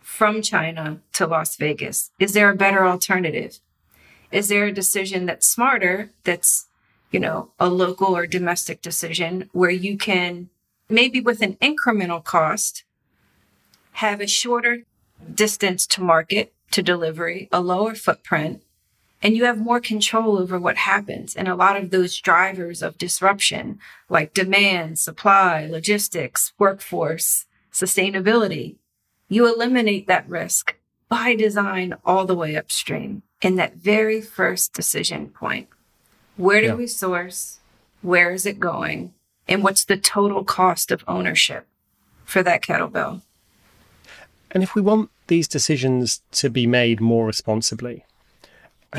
from 0.00 0.42
China 0.42 1.00
to 1.12 1.26
Las 1.26 1.56
Vegas? 1.56 2.10
Is 2.18 2.32
there 2.32 2.50
a 2.50 2.56
better 2.56 2.86
alternative? 2.86 3.60
Is 4.32 4.48
there 4.48 4.66
a 4.66 4.72
decision 4.72 5.26
that's 5.26 5.46
smarter, 5.46 6.10
that's, 6.24 6.66
you 7.10 7.20
know, 7.20 7.50
a 7.58 7.68
local 7.68 8.16
or 8.16 8.26
domestic 8.26 8.82
decision 8.82 9.48
where 9.52 9.70
you 9.70 9.96
can 9.96 10.50
maybe 10.88 11.20
with 11.20 11.40
an 11.42 11.54
incremental 11.54 12.22
cost 12.22 12.84
have 13.92 14.20
a 14.20 14.26
shorter 14.26 14.84
distance 15.32 15.86
to 15.86 16.02
market, 16.02 16.52
to 16.70 16.82
delivery, 16.82 17.48
a 17.52 17.60
lower 17.60 17.94
footprint, 17.94 18.62
and 19.22 19.36
you 19.36 19.44
have 19.44 19.58
more 19.58 19.80
control 19.80 20.38
over 20.38 20.58
what 20.58 20.76
happens. 20.78 21.36
And 21.36 21.46
a 21.48 21.54
lot 21.54 21.76
of 21.76 21.90
those 21.90 22.18
drivers 22.18 22.82
of 22.82 22.98
disruption, 22.98 23.78
like 24.08 24.32
demand, 24.34 24.98
supply, 24.98 25.66
logistics, 25.66 26.52
workforce, 26.58 27.46
sustainability, 27.72 28.76
you 29.28 29.52
eliminate 29.52 30.06
that 30.06 30.28
risk 30.28 30.76
by 31.08 31.34
design 31.34 31.94
all 32.04 32.24
the 32.24 32.34
way 32.34 32.56
upstream 32.56 33.22
in 33.42 33.56
that 33.56 33.76
very 33.76 34.20
first 34.20 34.72
decision 34.72 35.28
point. 35.28 35.68
Where 36.36 36.60
do 36.60 36.68
Yeah. 36.68 36.74
we 36.74 36.86
source? 36.86 37.58
Where 38.02 38.32
is 38.32 38.46
it 38.46 38.58
going? 38.60 39.12
And 39.46 39.62
what's 39.62 39.84
the 39.84 39.96
total 39.96 40.44
cost 40.44 40.90
of 40.90 41.04
ownership 41.06 41.66
for 42.24 42.42
that 42.42 42.62
kettlebell? 42.62 43.22
And 44.52 44.62
if 44.62 44.74
we 44.74 44.82
want 44.82 45.10
these 45.26 45.46
decisions 45.46 46.22
to 46.32 46.48
be 46.50 46.66
made 46.66 47.00
more 47.00 47.26
responsibly, 47.26 48.04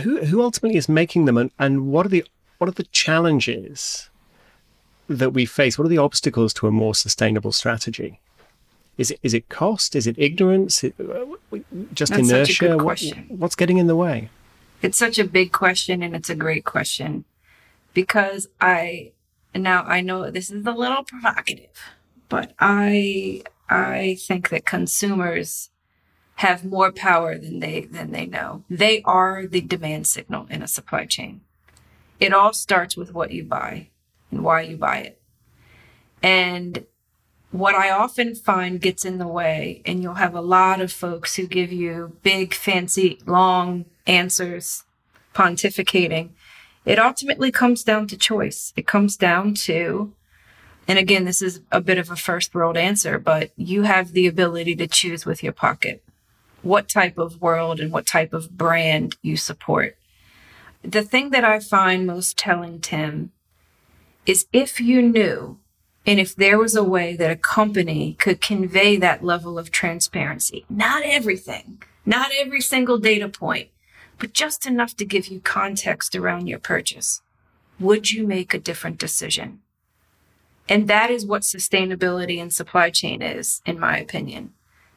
who 0.03 0.25
who 0.25 0.41
ultimately 0.41 0.77
is 0.77 0.87
making 0.89 1.25
them, 1.25 1.37
and, 1.37 1.51
and 1.59 1.91
what 1.91 2.05
are 2.05 2.09
the 2.09 2.25
what 2.57 2.69
are 2.69 2.73
the 2.73 2.83
challenges 2.85 4.09
that 5.07 5.31
we 5.31 5.45
face? 5.45 5.77
What 5.77 5.85
are 5.85 5.89
the 5.89 5.97
obstacles 5.97 6.53
to 6.55 6.67
a 6.67 6.71
more 6.71 6.95
sustainable 6.95 7.51
strategy? 7.51 8.19
Is 8.97 9.11
it 9.11 9.19
is 9.23 9.33
it 9.33 9.49
cost? 9.49 9.95
Is 9.95 10.07
it 10.07 10.15
ignorance? 10.17 10.83
Uh, 10.83 10.89
just 11.93 12.13
That's 12.13 12.29
such 12.29 12.61
a 12.61 12.65
inertia? 12.65 12.77
What- 12.77 12.83
question. 12.83 13.25
what's 13.29 13.55
getting 13.55 13.77
in 13.77 13.87
the 13.87 13.95
way? 13.95 14.29
It's 14.81 14.97
such 14.97 15.19
a 15.19 15.23
big 15.23 15.51
question 15.51 16.01
and 16.01 16.15
it's 16.15 16.29
a 16.29 16.35
great 16.35 16.65
question 16.65 17.25
because 17.93 18.47
I 18.59 19.11
now 19.53 19.83
I 19.83 20.01
know 20.01 20.31
this 20.31 20.49
is 20.49 20.65
a 20.65 20.71
little 20.71 21.03
provocative, 21.03 21.77
but 22.29 22.53
I 22.59 23.43
I 23.69 24.17
think 24.19 24.49
that 24.49 24.65
consumers 24.65 25.69
have 26.41 26.65
more 26.65 26.91
power 26.91 27.37
than 27.37 27.59
they 27.59 27.81
than 27.81 28.11
they 28.11 28.25
know. 28.25 28.63
They 28.67 29.03
are 29.03 29.45
the 29.45 29.61
demand 29.61 30.07
signal 30.07 30.47
in 30.49 30.63
a 30.63 30.67
supply 30.67 31.05
chain. 31.05 31.41
It 32.19 32.33
all 32.33 32.51
starts 32.51 32.97
with 32.97 33.13
what 33.13 33.29
you 33.29 33.43
buy 33.43 33.89
and 34.31 34.43
why 34.43 34.61
you 34.61 34.75
buy 34.75 34.97
it. 34.97 35.21
And 36.23 36.85
what 37.51 37.75
I 37.75 37.91
often 37.91 38.33
find 38.33 38.81
gets 38.81 39.05
in 39.05 39.19
the 39.19 39.27
way, 39.27 39.83
and 39.85 40.01
you'll 40.01 40.15
have 40.15 40.33
a 40.33 40.41
lot 40.41 40.81
of 40.81 40.91
folks 40.91 41.35
who 41.35 41.45
give 41.45 41.71
you 41.71 42.17
big, 42.23 42.55
fancy, 42.55 43.19
long 43.27 43.85
answers, 44.07 44.83
pontificating, 45.35 46.29
it 46.85 46.97
ultimately 46.97 47.51
comes 47.51 47.83
down 47.83 48.07
to 48.07 48.17
choice. 48.17 48.73
It 48.75 48.87
comes 48.87 49.15
down 49.15 49.53
to, 49.65 50.13
and 50.87 50.97
again, 50.97 51.25
this 51.25 51.43
is 51.43 51.61
a 51.71 51.81
bit 51.81 51.99
of 51.99 52.09
a 52.09 52.15
first 52.15 52.55
world 52.55 52.77
answer, 52.77 53.19
but 53.19 53.51
you 53.57 53.83
have 53.83 54.13
the 54.13 54.25
ability 54.25 54.75
to 54.77 54.87
choose 54.87 55.23
with 55.23 55.43
your 55.43 55.53
pocket 55.53 56.03
what 56.61 56.89
type 56.89 57.17
of 57.17 57.41
world 57.41 57.79
and 57.79 57.91
what 57.91 58.05
type 58.05 58.33
of 58.33 58.57
brand 58.57 59.15
you 59.21 59.37
support. 59.37 59.97
The 60.83 61.03
thing 61.03 61.29
that 61.31 61.43
I 61.43 61.59
find 61.59 62.07
most 62.07 62.37
telling, 62.37 62.79
Tim, 62.79 63.31
is 64.25 64.47
if 64.51 64.79
you 64.79 65.01
knew 65.01 65.59
and 66.05 66.19
if 66.19 66.35
there 66.35 66.57
was 66.57 66.75
a 66.75 66.83
way 66.83 67.15
that 67.15 67.31
a 67.31 67.35
company 67.35 68.13
could 68.13 68.41
convey 68.41 68.97
that 68.97 69.23
level 69.23 69.59
of 69.59 69.71
transparency, 69.71 70.65
not 70.69 71.03
everything, 71.03 71.81
not 72.05 72.31
every 72.39 72.61
single 72.61 72.97
data 72.97 73.29
point, 73.29 73.69
but 74.17 74.33
just 74.33 74.65
enough 74.65 74.95
to 74.95 75.05
give 75.05 75.27
you 75.27 75.39
context 75.39 76.15
around 76.15 76.47
your 76.47 76.59
purchase, 76.59 77.21
would 77.79 78.11
you 78.11 78.25
make 78.25 78.53
a 78.53 78.59
different 78.59 78.97
decision? 78.97 79.61
And 80.69 80.87
that 80.87 81.09
is 81.11 81.25
what 81.25 81.41
sustainability 81.41 82.41
and 82.41 82.53
supply 82.53 82.89
chain 82.89 83.21
is, 83.21 83.61
in 83.65 83.79
my 83.79 83.97
opinion. 83.97 84.53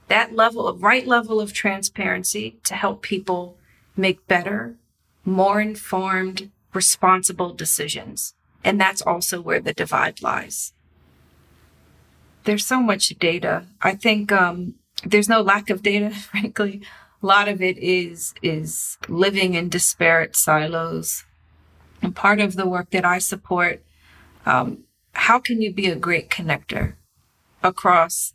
That 0.09 0.35
level 0.35 0.69
of 0.69 0.83
right 0.83 1.07
level 1.07 1.41
of 1.41 1.53
transparency 1.53 2.59
to 2.65 2.75
help 2.75 3.03
people 3.03 3.57
make 3.97 4.27
better, 4.27 4.77
more 5.25 5.61
informed, 5.61 6.51
responsible 6.73 7.55
decisions. 7.55 8.35
And 8.63 8.81
that's 8.81 9.03
also 9.03 9.41
where 9.41 9.61
the 9.61 9.73
divide 9.73 10.23
lies. 10.23 10.73
There's 12.45 12.67
so 12.67 12.81
much 12.81 13.09
data. 13.19 13.67
I 13.81 13.95
think 13.95 14.31
um, 14.33 14.75
there's 15.05 15.29
no 15.29 15.41
lack 15.41 15.71
of 15.71 15.83
data, 15.83 16.11
frankly. 16.31 16.83
A 17.23 17.27
lot 17.27 17.49
of 17.49 17.63
it 17.63 17.79
is 17.79 18.35
is 18.43 18.99
living 19.09 19.55
in 19.55 19.69
disparate 19.71 20.37
silos. 20.37 21.25
And 22.03 22.15
part 22.15 22.41
of 22.41 22.55
the 22.55 22.67
work 22.67 22.91
that 22.91 23.05
I 23.05 23.19
support, 23.19 23.83
um, 24.45 24.85
how 25.13 25.39
can 25.39 25.63
you 25.63 25.73
be 25.73 25.87
a 25.87 25.97
great 25.97 26.29
connector 26.29 26.95
across 27.63 28.35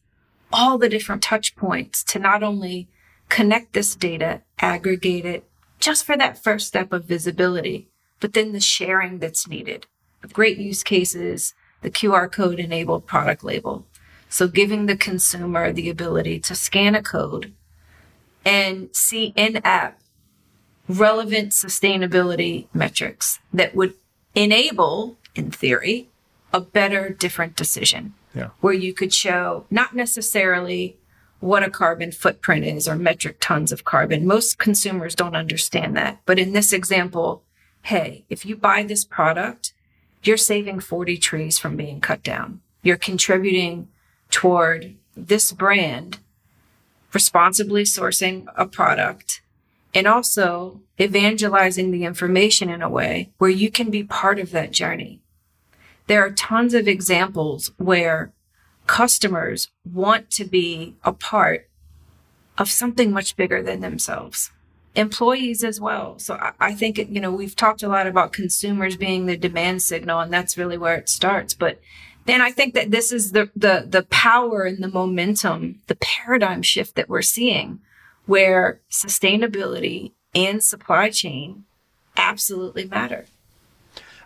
all 0.51 0.77
the 0.77 0.89
different 0.89 1.21
touch 1.21 1.55
points 1.55 2.03
to 2.05 2.19
not 2.19 2.43
only 2.43 2.87
connect 3.29 3.73
this 3.73 3.95
data, 3.95 4.41
aggregate 4.59 5.25
it, 5.25 5.43
just 5.79 6.05
for 6.05 6.17
that 6.17 6.43
first 6.43 6.67
step 6.67 6.91
of 6.91 7.05
visibility, 7.05 7.87
but 8.19 8.33
then 8.33 8.51
the 8.51 8.59
sharing 8.59 9.19
that's 9.19 9.47
needed. 9.47 9.87
Great 10.33 10.57
use 10.57 10.83
cases, 10.83 11.53
the 11.81 11.91
QR 11.91 12.29
code 12.31 12.59
enabled 12.59 13.05
product 13.05 13.43
label. 13.43 13.85
So 14.27 14.47
giving 14.47 14.85
the 14.85 14.97
consumer 14.97 15.71
the 15.71 15.89
ability 15.89 16.39
to 16.41 16.55
scan 16.55 16.95
a 16.95 17.01
code 17.01 17.53
and 18.45 18.89
see 18.93 19.33
in 19.35 19.57
app 19.63 20.01
relevant 20.87 21.51
sustainability 21.51 22.67
metrics 22.73 23.39
that 23.53 23.75
would 23.75 23.93
enable, 24.35 25.17
in 25.35 25.51
theory, 25.51 26.09
a 26.51 26.59
better, 26.59 27.09
different 27.09 27.55
decision. 27.55 28.13
Yeah. 28.33 28.49
Where 28.61 28.73
you 28.73 28.93
could 28.93 29.13
show 29.13 29.65
not 29.69 29.95
necessarily 29.95 30.97
what 31.39 31.63
a 31.63 31.69
carbon 31.69 32.11
footprint 32.11 32.65
is 32.65 32.87
or 32.87 32.95
metric 32.95 33.37
tons 33.39 33.71
of 33.71 33.85
carbon. 33.85 34.27
Most 34.27 34.59
consumers 34.59 35.15
don't 35.15 35.35
understand 35.35 35.95
that. 35.95 36.19
But 36.25 36.37
in 36.37 36.53
this 36.53 36.73
example, 36.73 37.43
hey, 37.83 38.25
if 38.29 38.45
you 38.45 38.55
buy 38.55 38.83
this 38.83 39.05
product, 39.05 39.73
you're 40.23 40.37
saving 40.37 40.81
40 40.81 41.17
trees 41.17 41.57
from 41.57 41.77
being 41.77 42.01
cut 42.01 42.23
down. 42.23 42.61
You're 42.83 42.97
contributing 42.97 43.87
toward 44.29 44.95
this 45.15 45.51
brand 45.51 46.19
responsibly 47.13 47.83
sourcing 47.83 48.45
a 48.55 48.65
product 48.65 49.41
and 49.93 50.07
also 50.07 50.81
evangelizing 50.99 51.91
the 51.91 52.03
information 52.03 52.69
in 52.69 52.81
a 52.81 52.89
way 52.89 53.31
where 53.37 53.49
you 53.49 53.71
can 53.71 53.89
be 53.89 54.03
part 54.03 54.39
of 54.39 54.51
that 54.51 54.71
journey. 54.71 55.21
There 56.09 56.25
are 56.25 56.31
tons 56.31 56.73
of 56.73 56.87
examples 56.87 57.71
where 57.77 58.33
customers 58.87 59.69
want 59.85 60.31
to 60.31 60.43
be 60.43 60.95
a 61.03 61.13
part 61.13 61.69
of 62.57 62.67
something 62.67 63.11
much 63.11 63.35
bigger 63.35 63.61
than 63.61 63.81
themselves. 63.81 64.49
Employees 64.95 65.63
as 65.63 65.79
well. 65.79 66.17
So 66.17 66.33
I, 66.33 66.53
I 66.59 66.73
think, 66.73 66.97
you 66.97 67.21
know, 67.21 67.31
we've 67.31 67.55
talked 67.55 67.83
a 67.83 67.87
lot 67.87 68.07
about 68.07 68.33
consumers 68.33 68.97
being 68.97 69.27
the 69.27 69.37
demand 69.37 69.83
signal, 69.83 70.19
and 70.19 70.33
that's 70.33 70.57
really 70.57 70.79
where 70.79 70.95
it 70.95 71.09
starts. 71.09 71.53
But 71.53 71.79
then 72.25 72.41
I 72.41 72.49
think 72.49 72.73
that 72.73 72.89
this 72.89 73.11
is 73.11 73.33
the, 73.33 73.51
the, 73.55 73.85
the 73.87 74.01
power 74.09 74.63
and 74.63 74.83
the 74.83 74.87
momentum, 74.87 75.83
the 75.85 75.97
paradigm 75.97 76.63
shift 76.63 76.95
that 76.95 77.07
we're 77.07 77.21
seeing 77.21 77.81
where 78.25 78.81
sustainability 78.89 80.13
and 80.33 80.63
supply 80.63 81.11
chain 81.11 81.65
absolutely 82.17 82.85
matter. 82.85 83.27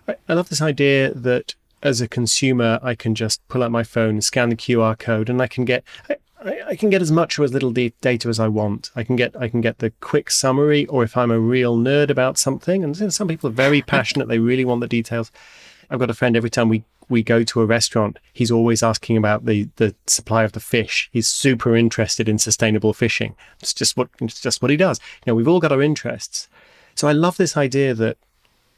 I 0.08 0.34
love 0.34 0.48
this 0.48 0.62
idea 0.62 1.14
that 1.14 1.56
as 1.84 2.02
a 2.02 2.08
consumer, 2.08 2.80
I 2.82 2.96
can 2.96 3.14
just 3.14 3.46
pull 3.50 3.62
out 3.62 3.72
my 3.72 3.84
phone, 3.84 4.22
scan 4.22 4.50
the 4.50 4.56
QR 4.56 4.98
code, 4.98 5.30
and 5.30 5.42
I 5.42 5.48
can 5.48 5.66
get 5.66 5.84
I, 6.44 6.62
I 6.70 6.76
can 6.76 6.90
get 6.90 7.02
as 7.02 7.12
much 7.12 7.38
or 7.38 7.44
as 7.44 7.54
little 7.54 7.72
data 7.72 8.28
as 8.28 8.40
I 8.40 8.48
want. 8.48 8.90
I 8.96 9.04
can 9.04 9.16
get 9.16 9.36
I 9.40 9.50
can 9.50 9.62
get 9.62 9.80
the 9.80 9.92
quick 10.00 10.32
summary, 10.32 10.86
or 10.88 11.04
if 11.04 11.16
I'm 11.16 11.32
a 11.32 11.40
real 11.40 11.78
nerd 11.78 12.10
about 12.10 12.38
something, 12.38 12.84
and 12.84 13.14
some 13.14 13.28
people 13.28 13.50
are 13.50 13.54
very 13.54 13.82
passionate, 13.96 14.28
they 14.28 14.40
really 14.40 14.66
want 14.66 14.82
the 14.82 14.88
details. 14.88 15.32
I've 15.90 16.00
got 16.00 16.10
a 16.10 16.16
friend 16.16 16.36
every 16.36 16.50
time 16.50 16.70
we 16.70 16.86
we 17.10 17.22
go 17.22 17.44
to 17.44 17.62
a 17.62 17.66
restaurant, 17.66 18.18
he's 18.32 18.50
always 18.50 18.82
asking 18.82 19.18
about 19.18 19.46
the 19.46 19.70
the 19.76 19.94
supply 20.08 20.44
of 20.44 20.54
the 20.54 20.62
fish. 20.62 21.10
He's 21.12 21.28
super 21.28 21.76
interested 21.76 22.30
in 22.30 22.40
sustainable 22.40 22.94
fishing. 22.94 23.36
It's 23.60 23.74
just 23.74 23.98
what 23.98 24.10
it's 24.22 24.40
just 24.40 24.62
what 24.62 24.72
he 24.72 24.78
does. 24.78 25.00
You 25.26 25.32
know, 25.32 25.36
we've 25.36 25.50
all 25.50 25.60
got 25.60 25.74
our 25.74 25.82
interests. 25.82 26.48
So 26.96 27.08
I 27.08 27.12
love 27.12 27.38
this 27.38 27.58
idea 27.58 27.94
that 27.96 28.18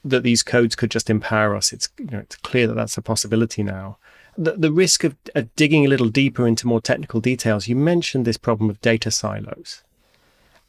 that 0.06 0.24
these 0.24 0.44
codes 0.44 0.76
could 0.76 0.92
just 0.92 1.10
empower 1.10 1.56
us. 1.56 1.74
It's 1.74 1.90
you 1.98 2.06
know, 2.06 2.20
it's 2.20 2.38
clear 2.38 2.68
that 2.68 2.76
that's 2.76 2.98
a 2.98 3.02
possibility 3.02 3.64
now. 3.64 3.98
The, 4.38 4.54
the 4.54 4.72
risk 4.72 5.04
of, 5.04 5.16
of 5.34 5.54
digging 5.56 5.86
a 5.86 5.90
little 5.90 6.10
deeper 6.10 6.48
into 6.48 6.68
more 6.68 6.82
technical 6.82 7.20
details. 7.20 7.68
You 7.68 7.76
mentioned 7.76 8.26
this 8.26 8.38
problem 8.38 8.70
of 8.70 8.80
data 8.82 9.10
silos. 9.10 9.82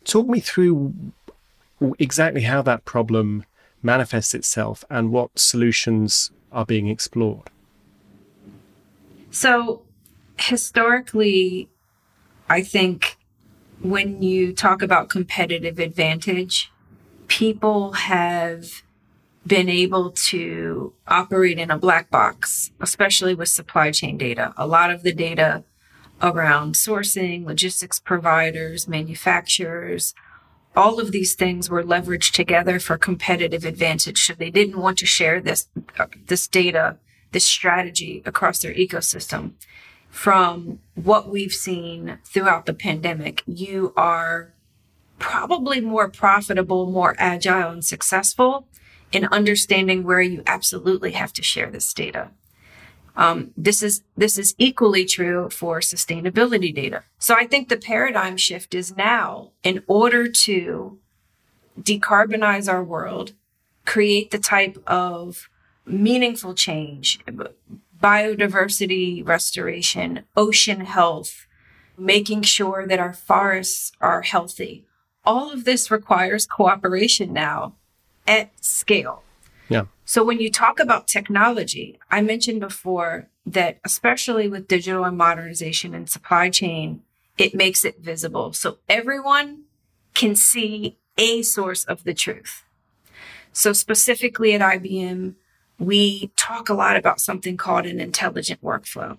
Talk 0.04 0.28
me 0.28 0.40
through 0.40 0.94
exactly 1.98 2.42
how 2.42 2.62
that 2.62 2.84
problem 2.84 3.44
manifests 3.82 4.34
itself 4.34 4.84
and 4.88 5.10
what 5.10 5.38
solutions 5.38 6.30
are 6.50 6.64
being 6.64 6.88
explored. 6.88 7.50
So, 9.30 9.82
historically, 10.38 11.68
I 12.48 12.62
think 12.62 13.16
when 13.82 14.22
you 14.22 14.54
talk 14.54 14.80
about 14.80 15.10
competitive 15.10 15.78
advantage, 15.78 16.72
people 17.28 17.92
have 17.92 18.82
been 19.46 19.68
able 19.68 20.10
to 20.10 20.92
operate 21.06 21.58
in 21.58 21.70
a 21.70 21.78
black 21.78 22.10
box, 22.10 22.72
especially 22.80 23.34
with 23.34 23.48
supply 23.48 23.90
chain 23.90 24.18
data. 24.18 24.52
A 24.56 24.66
lot 24.66 24.90
of 24.90 25.02
the 25.02 25.12
data 25.12 25.62
around 26.20 26.74
sourcing, 26.74 27.44
logistics 27.44 28.00
providers, 28.00 28.88
manufacturers, 28.88 30.14
all 30.74 31.00
of 31.00 31.12
these 31.12 31.34
things 31.34 31.70
were 31.70 31.82
leveraged 31.82 32.32
together 32.32 32.78
for 32.80 32.98
competitive 32.98 33.64
advantage. 33.64 34.26
So 34.26 34.34
they 34.34 34.50
didn't 34.50 34.78
want 34.78 34.98
to 34.98 35.06
share 35.06 35.40
this, 35.40 35.68
this 36.26 36.48
data, 36.48 36.98
this 37.32 37.46
strategy 37.46 38.22
across 38.26 38.60
their 38.60 38.74
ecosystem. 38.74 39.52
From 40.10 40.80
what 40.94 41.28
we've 41.28 41.52
seen 41.52 42.18
throughout 42.24 42.66
the 42.66 42.74
pandemic, 42.74 43.42
you 43.46 43.92
are 43.96 44.52
probably 45.18 45.80
more 45.80 46.08
profitable, 46.08 46.90
more 46.90 47.14
agile 47.18 47.70
and 47.70 47.84
successful 47.84 48.66
in 49.12 49.26
understanding 49.26 50.02
where 50.02 50.20
you 50.20 50.42
absolutely 50.46 51.12
have 51.12 51.32
to 51.34 51.42
share 51.42 51.70
this 51.70 51.92
data. 51.92 52.30
Um, 53.16 53.52
this 53.56 53.82
is 53.82 54.02
this 54.16 54.36
is 54.36 54.54
equally 54.58 55.06
true 55.06 55.48
for 55.48 55.80
sustainability 55.80 56.74
data. 56.74 57.04
So 57.18 57.34
I 57.34 57.46
think 57.46 57.68
the 57.68 57.78
paradigm 57.78 58.36
shift 58.36 58.74
is 58.74 58.94
now 58.96 59.52
in 59.62 59.82
order 59.86 60.28
to 60.28 60.98
decarbonize 61.80 62.70
our 62.70 62.84
world, 62.84 63.32
create 63.86 64.30
the 64.30 64.38
type 64.38 64.82
of 64.86 65.48
meaningful 65.86 66.52
change, 66.52 67.20
biodiversity 67.98 69.26
restoration, 69.26 70.24
ocean 70.36 70.80
health, 70.80 71.46
making 71.96 72.42
sure 72.42 72.86
that 72.86 72.98
our 72.98 73.14
forests 73.14 73.92
are 74.00 74.22
healthy. 74.22 74.84
All 75.24 75.50
of 75.50 75.64
this 75.64 75.90
requires 75.90 76.46
cooperation 76.46 77.32
now 77.32 77.74
at 78.26 78.52
scale. 78.64 79.22
Yeah. 79.68 79.86
So 80.04 80.24
when 80.24 80.40
you 80.40 80.50
talk 80.50 80.78
about 80.78 81.08
technology, 81.08 81.98
I 82.10 82.22
mentioned 82.22 82.60
before 82.60 83.28
that 83.44 83.78
especially 83.84 84.48
with 84.48 84.68
digital 84.68 85.04
and 85.04 85.16
modernization 85.16 85.94
and 85.94 86.08
supply 86.08 86.50
chain, 86.50 87.02
it 87.38 87.54
makes 87.54 87.84
it 87.84 87.98
visible. 87.98 88.52
So 88.52 88.78
everyone 88.88 89.64
can 90.14 90.34
see 90.36 90.98
a 91.18 91.42
source 91.42 91.84
of 91.84 92.04
the 92.04 92.14
truth. 92.14 92.64
So 93.52 93.72
specifically 93.72 94.54
at 94.54 94.60
IBM, 94.60 95.34
we 95.78 96.30
talk 96.36 96.68
a 96.68 96.74
lot 96.74 96.96
about 96.96 97.20
something 97.20 97.56
called 97.56 97.86
an 97.86 98.00
intelligent 98.00 98.62
workflow. 98.62 99.18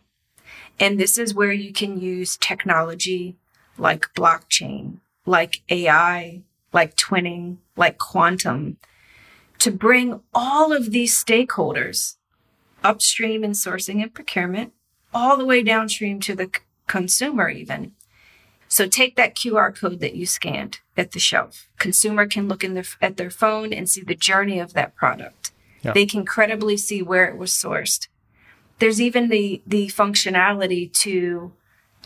And 0.79 0.99
this 0.99 1.17
is 1.17 1.33
where 1.33 1.51
you 1.51 1.73
can 1.73 1.99
use 1.99 2.37
technology 2.37 3.35
like 3.77 4.13
blockchain, 4.15 4.97
like 5.25 5.61
AI, 5.69 6.41
like 6.73 6.95
twinning, 6.95 7.57
like 7.75 7.97
quantum 7.97 8.77
to 9.59 9.71
bring 9.71 10.21
all 10.33 10.73
of 10.73 10.91
these 10.91 11.21
stakeholders 11.23 12.15
upstream 12.83 13.43
in 13.43 13.51
sourcing 13.51 14.01
and 14.01 14.13
procurement, 14.13 14.73
all 15.13 15.37
the 15.37 15.45
way 15.45 15.63
downstream 15.63 16.19
to 16.21 16.35
the 16.35 16.45
c- 16.45 16.61
consumer, 16.85 17.49
even. 17.49 17.93
So 18.67 18.87
take 18.87 19.15
that 19.15 19.35
QR 19.35 19.75
code 19.75 19.99
that 20.01 20.15
you 20.15 20.25
scanned 20.25 20.79
at 20.95 21.11
the 21.11 21.19
shelf. 21.19 21.69
Consumer 21.77 22.27
can 22.27 22.47
look 22.47 22.63
in 22.63 22.73
their, 22.73 22.83
at 23.01 23.17
their 23.17 23.29
phone 23.29 23.73
and 23.73 23.89
see 23.89 24.01
the 24.01 24.15
journey 24.15 24.59
of 24.59 24.73
that 24.73 24.95
product. 24.95 25.51
Yeah. 25.81 25.93
They 25.93 26.05
can 26.05 26.25
credibly 26.25 26.77
see 26.77 27.01
where 27.01 27.25
it 27.25 27.37
was 27.37 27.51
sourced. 27.51 28.07
There's 28.79 29.01
even 29.01 29.29
the 29.29 29.61
the 29.65 29.87
functionality 29.87 30.91
to 30.93 31.53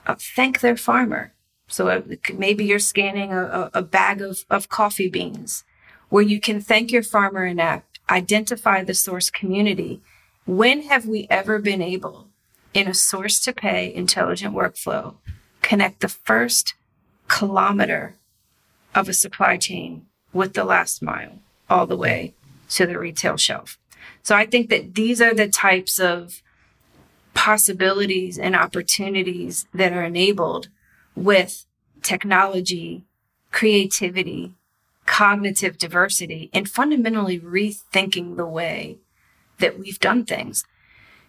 uh, 0.07 0.15
thank 0.17 0.61
their 0.61 0.77
farmer. 0.77 1.33
So 1.67 1.87
uh, 1.89 2.01
maybe 2.33 2.65
you're 2.65 2.79
scanning 2.79 3.33
a, 3.33 3.69
a 3.73 3.81
bag 3.81 4.21
of, 4.21 4.45
of 4.49 4.69
coffee 4.69 5.09
beans 5.09 5.63
where 6.11 6.21
you 6.21 6.41
can 6.41 6.59
thank 6.59 6.91
your 6.91 7.01
farmer 7.01 7.45
and 7.45 7.81
identify 8.09 8.83
the 8.83 8.93
source 8.93 9.29
community. 9.29 10.01
When 10.45 10.83
have 10.83 11.05
we 11.05 11.25
ever 11.29 11.57
been 11.57 11.81
able 11.81 12.27
in 12.73 12.89
a 12.89 12.93
source 12.93 13.39
to 13.39 13.53
pay 13.53 13.91
intelligent 13.93 14.53
workflow 14.53 15.15
connect 15.61 16.01
the 16.01 16.09
first 16.09 16.73
kilometer 17.29 18.15
of 18.93 19.07
a 19.07 19.13
supply 19.13 19.55
chain 19.55 20.05
with 20.33 20.53
the 20.53 20.65
last 20.65 21.01
mile 21.01 21.39
all 21.69 21.87
the 21.87 21.95
way 21.95 22.33
to 22.71 22.85
the 22.85 22.99
retail 22.99 23.37
shelf? 23.37 23.79
So 24.21 24.35
I 24.35 24.45
think 24.45 24.69
that 24.69 24.95
these 24.95 25.21
are 25.21 25.33
the 25.33 25.47
types 25.47 25.97
of 25.97 26.41
possibilities 27.33 28.37
and 28.37 28.53
opportunities 28.53 29.65
that 29.73 29.93
are 29.93 30.03
enabled 30.03 30.67
with 31.15 31.65
technology, 32.03 33.05
creativity, 33.51 34.55
cognitive 35.11 35.77
diversity, 35.77 36.49
and 36.53 36.69
fundamentally 36.69 37.37
rethinking 37.37 38.37
the 38.37 38.45
way 38.45 38.97
that 39.59 39.77
we've 39.77 39.99
done 39.99 40.23
things. 40.23 40.63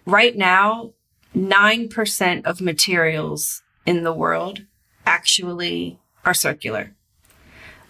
Right 0.06 0.36
now, 0.36 0.92
9% 1.34 2.46
of 2.46 2.60
materials 2.60 3.64
in 3.84 4.04
the 4.04 4.12
world 4.12 4.66
actually 5.04 5.98
are 6.24 6.32
circular, 6.32 6.94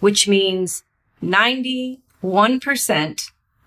which 0.00 0.26
means 0.26 0.83
91% 1.22 2.00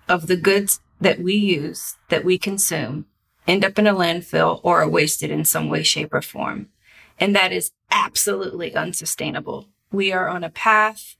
of 0.08 0.26
the 0.26 0.36
goods 0.36 0.80
that 1.00 1.20
we 1.20 1.36
use, 1.36 1.94
that 2.08 2.24
we 2.24 2.38
consume, 2.38 3.06
end 3.46 3.64
up 3.64 3.78
in 3.78 3.86
a 3.86 3.94
landfill 3.94 4.58
or 4.64 4.82
are 4.82 4.88
wasted 4.88 5.30
in 5.30 5.44
some 5.44 5.68
way, 5.68 5.84
shape, 5.84 6.12
or 6.12 6.22
form. 6.22 6.70
And 7.20 7.36
that 7.36 7.52
is 7.52 7.70
absolutely 7.92 8.74
unsustainable. 8.74 9.68
We 9.92 10.10
are 10.10 10.26
on 10.26 10.42
a 10.42 10.50
path 10.50 11.14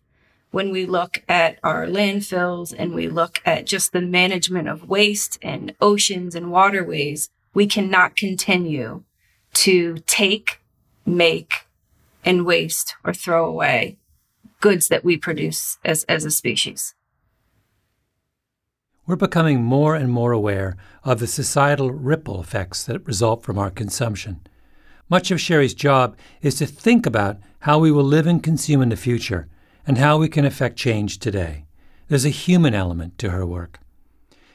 when 0.57 0.71
we 0.71 0.87
look 0.87 1.23
at 1.29 1.59
our 1.62 1.87
landfills 1.87 2.75
and 2.79 2.95
we 2.95 3.09
look 3.11 3.42
at 3.45 3.66
just 3.66 3.92
the 3.92 4.01
management 4.01 4.66
of 4.66 4.88
waste 4.88 5.38
and 5.42 5.75
oceans 5.83 6.35
and 6.35 6.51
waterways, 6.51 7.29
we 7.53 7.66
cannot 7.66 8.16
continue 8.16 9.05
to 9.53 9.99
take, 10.07 10.62
make, 11.05 11.66
and 12.25 12.47
waste 12.47 12.95
or 13.05 13.12
throw 13.12 13.45
away 13.45 13.99
goods 14.62 14.88
that 14.88 15.05
we 15.05 15.19
produce 15.19 15.77
as, 15.85 16.05
as 16.05 16.25
a 16.25 16.31
species. 16.31 16.95
We're 19.07 19.16
becoming 19.16 19.62
more 19.62 19.95
and 19.95 20.11
more 20.11 20.33
aware 20.33 20.79
of 21.05 21.19
the 21.19 21.27
societal 21.27 21.90
ripple 21.90 22.40
effects 22.40 22.83
that 22.85 23.07
result 23.07 23.42
from 23.42 23.59
our 23.59 23.71
consumption. 23.71 24.40
Much 25.11 25.31
of 25.31 25.38
Sheri's 25.38 25.75
job 25.75 26.16
is 26.40 26.55
to 26.55 26.64
think 26.64 27.05
about 27.05 27.37
how 27.59 27.79
we 27.79 27.92
will 27.92 28.05
live 28.05 28.27
and 28.27 28.42
consume 28.42 28.81
in 28.81 28.88
the 28.88 28.97
future 28.97 29.51
and 29.87 29.99
how 29.99 30.18
we 30.18 30.29
can 30.29 30.44
affect 30.44 30.77
change 30.77 31.18
today. 31.18 31.64
There's 32.09 32.25
a 32.25 32.31
human 32.31 32.75
element 32.75 33.18
to 33.18 33.31
her 33.31 33.46
work. 33.46 33.81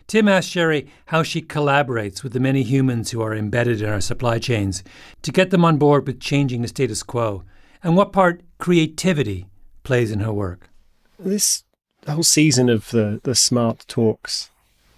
Tim 0.07 0.27
asked 0.27 0.49
Sheri 0.49 0.89
how 1.05 1.23
she 1.23 1.41
collaborates 1.41 2.21
with 2.21 2.33
the 2.33 2.39
many 2.39 2.63
humans 2.63 3.11
who 3.11 3.21
are 3.21 3.33
embedded 3.33 3.81
in 3.81 3.89
our 3.89 4.01
supply 4.01 4.39
chains 4.39 4.83
to 5.21 5.31
get 5.31 5.51
them 5.51 5.63
on 5.63 5.77
board 5.77 6.05
with 6.05 6.19
changing 6.19 6.61
the 6.61 6.67
status 6.67 7.01
quo, 7.01 7.43
and 7.83 7.95
what 7.95 8.11
part 8.11 8.41
creativity 8.57 9.47
plays 9.83 10.11
in 10.11 10.19
her 10.19 10.33
work. 10.33 10.69
This 11.17 11.63
whole 12.07 12.23
season 12.23 12.69
of 12.69 12.89
the, 12.91 13.21
the 13.23 13.35
Smart 13.35 13.85
Talks 13.87 14.49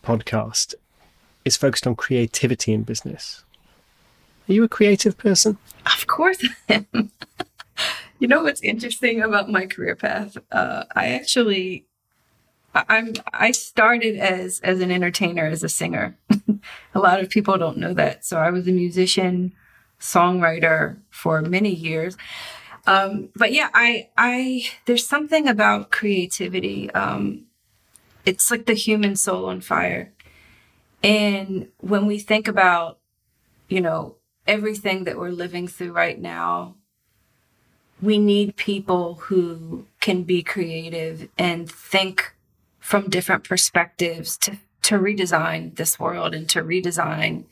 podcast 0.03 0.73
is 1.45 1.57
focused 1.57 1.85
on 1.85 1.95
creativity 1.95 2.73
in 2.73 2.83
business. 2.83 3.43
Are 4.49 4.53
you 4.53 4.63
a 4.63 4.69
creative 4.69 5.17
person? 5.17 5.57
Of 5.85 6.07
course 6.07 6.43
I 6.69 6.85
am. 6.93 7.11
you 8.23 8.29
know 8.29 8.43
what's 8.43 8.61
interesting 8.61 9.21
about 9.21 9.49
my 9.49 9.65
career 9.65 9.97
path? 9.97 10.37
Uh, 10.49 10.85
I 10.95 11.09
actually, 11.09 11.85
I'm, 12.73 13.11
I 13.33 13.51
started 13.51 14.15
as 14.15 14.61
as 14.61 14.79
an 14.79 14.91
entertainer, 14.91 15.45
as 15.45 15.61
a 15.61 15.67
singer. 15.67 16.17
a 16.95 16.99
lot 16.99 17.19
of 17.19 17.29
people 17.29 17.57
don't 17.57 17.79
know 17.79 17.93
that. 17.93 18.23
So 18.23 18.37
I 18.37 18.49
was 18.49 18.65
a 18.65 18.71
musician, 18.71 19.51
songwriter 19.99 20.99
for 21.09 21.41
many 21.41 21.75
years. 21.75 22.15
Um, 22.87 23.27
but 23.35 23.51
yeah, 23.51 23.69
I, 23.73 24.07
I, 24.17 24.67
there's 24.85 25.05
something 25.05 25.49
about 25.49 25.91
creativity. 25.91 26.89
Um, 26.91 27.47
it's 28.25 28.49
like 28.49 28.67
the 28.67 28.73
human 28.73 29.17
soul 29.17 29.47
on 29.47 29.59
fire. 29.59 30.13
And 31.03 31.67
when 31.79 32.05
we 32.05 32.19
think 32.19 32.47
about, 32.47 32.99
you 33.67 33.81
know, 33.81 34.15
everything 34.47 35.03
that 35.03 35.17
we're 35.17 35.29
living 35.29 35.67
through 35.67 35.91
right 35.91 36.17
now, 36.17 36.75
we 38.03 38.17
need 38.17 38.57
people 38.57 39.15
who 39.15 39.85
can 40.01 40.23
be 40.23 40.43
creative 40.43 41.29
and 41.37 41.71
think 41.71 42.35
from 42.79 43.09
different 43.09 43.47
perspectives 43.47 44.37
to, 44.37 44.57
to 44.81 44.99
redesign 44.99 45.73
this 45.77 45.97
world 45.97 46.33
and 46.33 46.49
to 46.49 46.61
redesign 46.61 47.45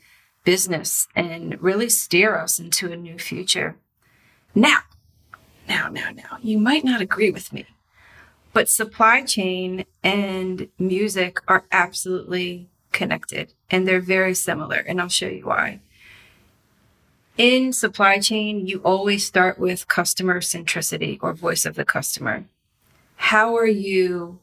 business 0.44 1.08
and 1.16 1.60
really 1.62 1.88
steer 1.88 2.36
us 2.36 2.58
into 2.58 2.92
a 2.92 2.96
new 2.96 3.18
future. 3.18 3.76
Now, 4.54 4.80
now, 5.66 5.88
now, 5.88 6.10
now, 6.10 6.36
you 6.42 6.58
might 6.58 6.84
not 6.84 7.00
agree 7.00 7.30
with 7.30 7.50
me, 7.52 7.64
but 8.52 8.68
supply 8.68 9.22
chain 9.22 9.86
and 10.02 10.68
music 10.78 11.38
are 11.48 11.64
absolutely 11.72 12.68
connected 12.90 13.54
and 13.70 13.88
they're 13.88 14.00
very 14.00 14.34
similar. 14.34 14.76
And 14.76 15.00
I'll 15.00 15.08
show 15.08 15.28
you 15.28 15.46
why. 15.46 15.80
In 17.38 17.72
supply 17.72 18.18
chain, 18.18 18.66
you 18.66 18.82
always 18.84 19.26
start 19.26 19.58
with 19.58 19.88
customer 19.88 20.40
centricity 20.40 21.18
or 21.22 21.32
voice 21.32 21.64
of 21.64 21.76
the 21.76 21.84
customer. 21.84 22.44
How 23.16 23.56
are 23.56 23.66
you 23.66 24.38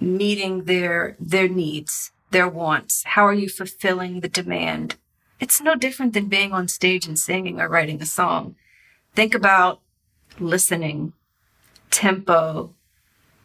meeting 0.00 0.64
their, 0.64 1.14
their 1.20 1.46
needs, 1.46 2.10
their 2.30 2.48
wants? 2.48 3.02
How 3.04 3.26
are 3.26 3.34
you 3.34 3.50
fulfilling 3.50 4.20
the 4.20 4.30
demand? 4.30 4.96
It's 5.40 5.60
no 5.60 5.74
different 5.74 6.14
than 6.14 6.28
being 6.28 6.52
on 6.52 6.68
stage 6.68 7.06
and 7.06 7.18
singing 7.18 7.60
or 7.60 7.68
writing 7.68 8.00
a 8.00 8.06
song. 8.06 8.54
Think 9.14 9.34
about 9.34 9.80
listening, 10.40 11.12
tempo, 11.90 12.72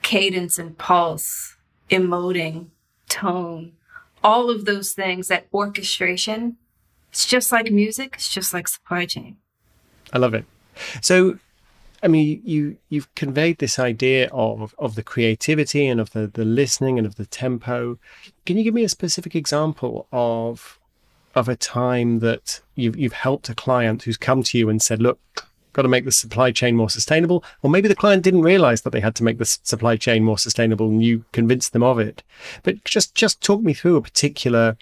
cadence 0.02 0.58
and 0.58 0.78
pulse, 0.78 1.58
emoting, 1.90 2.68
tone, 3.10 3.74
all 4.24 4.50
of 4.50 4.64
those 4.64 4.94
things, 4.94 5.28
that 5.28 5.48
orchestration. 5.54 6.56
It's 7.10 7.26
just 7.26 7.52
like 7.52 7.72
music, 7.72 8.14
it's 8.16 8.30
just 8.30 8.54
like 8.54 8.68
supply 8.68 9.06
chain. 9.06 9.38
I 10.14 10.18
love 10.18 10.34
it. 10.34 10.46
So, 11.02 11.40
I 12.04 12.08
mean, 12.08 12.42
you 12.46 12.78
you've 12.90 13.14
conveyed 13.16 13.58
this 13.58 13.80
idea 13.80 14.30
of 14.32 14.76
of 14.78 14.96
the 14.96 15.04
creativity 15.04 15.88
and 15.88 16.00
of 16.00 16.12
the 16.12 16.28
the 16.28 16.46
listening 16.46 16.98
and 16.98 17.08
of 17.08 17.16
the 17.16 17.26
tempo. 17.26 17.98
Can 18.46 18.58
you 18.58 18.64
give 18.64 18.74
me 18.74 18.84
a 18.84 18.90
specific 18.90 19.36
example 19.36 20.08
of 20.12 20.80
of 21.36 21.50
a 21.50 21.56
time 21.56 22.20
that 22.20 22.62
you've 22.76 22.98
you've 22.98 23.14
helped 23.14 23.50
a 23.50 23.56
client 23.56 24.04
who's 24.04 24.18
come 24.18 24.44
to 24.44 24.58
you 24.58 24.70
and 24.70 24.82
said, 24.82 25.02
"Look, 25.02 25.20
got 25.74 25.84
to 25.84 25.88
make 25.88 26.06
the 26.06 26.12
supply 26.12 26.52
chain 26.52 26.76
more 26.76 26.90
sustainable," 26.90 27.44
or 27.62 27.70
maybe 27.70 27.88
the 27.88 27.96
client 27.96 28.24
didn't 28.24 28.42
realize 28.42 28.82
that 28.82 28.92
they 28.92 29.00
had 29.02 29.16
to 29.16 29.24
make 29.24 29.38
the 29.38 29.46
supply 29.46 29.98
chain 29.98 30.24
more 30.24 30.38
sustainable, 30.38 30.88
and 30.90 31.04
you 31.04 31.26
convinced 31.32 31.74
them 31.74 31.84
of 31.84 32.00
it. 32.00 32.24
But 32.64 32.84
just 32.84 33.16
just 33.16 33.42
talk 33.42 33.62
me 33.62 33.74
through 33.74 33.96
a 33.96 34.02
particular 34.02 34.78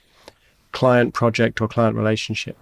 client 0.75 1.13
project 1.13 1.61
or 1.61 1.67
client 1.69 1.95
relationship. 1.95 2.57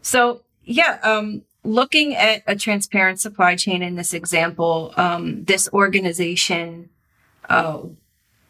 So, 0.00 0.40
yeah, 0.64 0.98
um, 1.02 1.42
looking 1.62 2.16
at 2.16 2.42
a 2.46 2.56
transparent 2.56 3.20
supply 3.20 3.56
chain 3.56 3.82
in 3.82 3.94
this 3.96 4.14
example, 4.14 4.94
um, 4.96 5.44
this 5.44 5.68
organization 5.72 6.88
uh, 7.50 7.82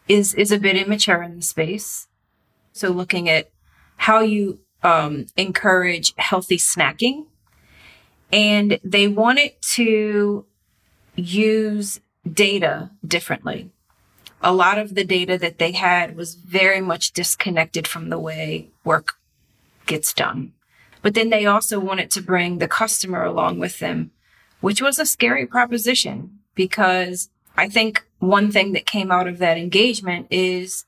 is 0.06 0.34
is 0.34 0.52
a 0.52 0.58
bit 0.58 0.76
immature 0.76 1.20
in 1.22 1.36
the 1.36 1.42
space. 1.42 2.06
So, 2.72 2.90
looking 2.90 3.28
at 3.28 3.50
how 3.96 4.20
you 4.20 4.60
um, 4.84 5.26
encourage 5.36 6.14
healthy 6.16 6.58
snacking, 6.58 7.26
and 8.32 8.78
they 8.84 9.08
wanted 9.08 9.52
to 9.74 10.46
use 11.16 12.00
data 12.32 12.90
differently. 13.04 13.70
A 14.46 14.54
lot 14.54 14.78
of 14.78 14.94
the 14.94 15.02
data 15.02 15.36
that 15.38 15.58
they 15.58 15.72
had 15.72 16.16
was 16.16 16.36
very 16.36 16.80
much 16.80 17.10
disconnected 17.10 17.88
from 17.88 18.10
the 18.10 18.18
way 18.18 18.68
work 18.84 19.16
gets 19.86 20.12
done. 20.12 20.52
But 21.02 21.14
then 21.14 21.30
they 21.30 21.46
also 21.46 21.80
wanted 21.80 22.12
to 22.12 22.22
bring 22.22 22.58
the 22.58 22.68
customer 22.68 23.24
along 23.24 23.58
with 23.58 23.80
them, 23.80 24.12
which 24.60 24.80
was 24.80 25.00
a 25.00 25.04
scary 25.04 25.46
proposition 25.46 26.38
because 26.54 27.28
I 27.56 27.68
think 27.68 28.06
one 28.20 28.52
thing 28.52 28.70
that 28.74 28.86
came 28.86 29.10
out 29.10 29.26
of 29.26 29.38
that 29.38 29.58
engagement 29.58 30.28
is 30.30 30.84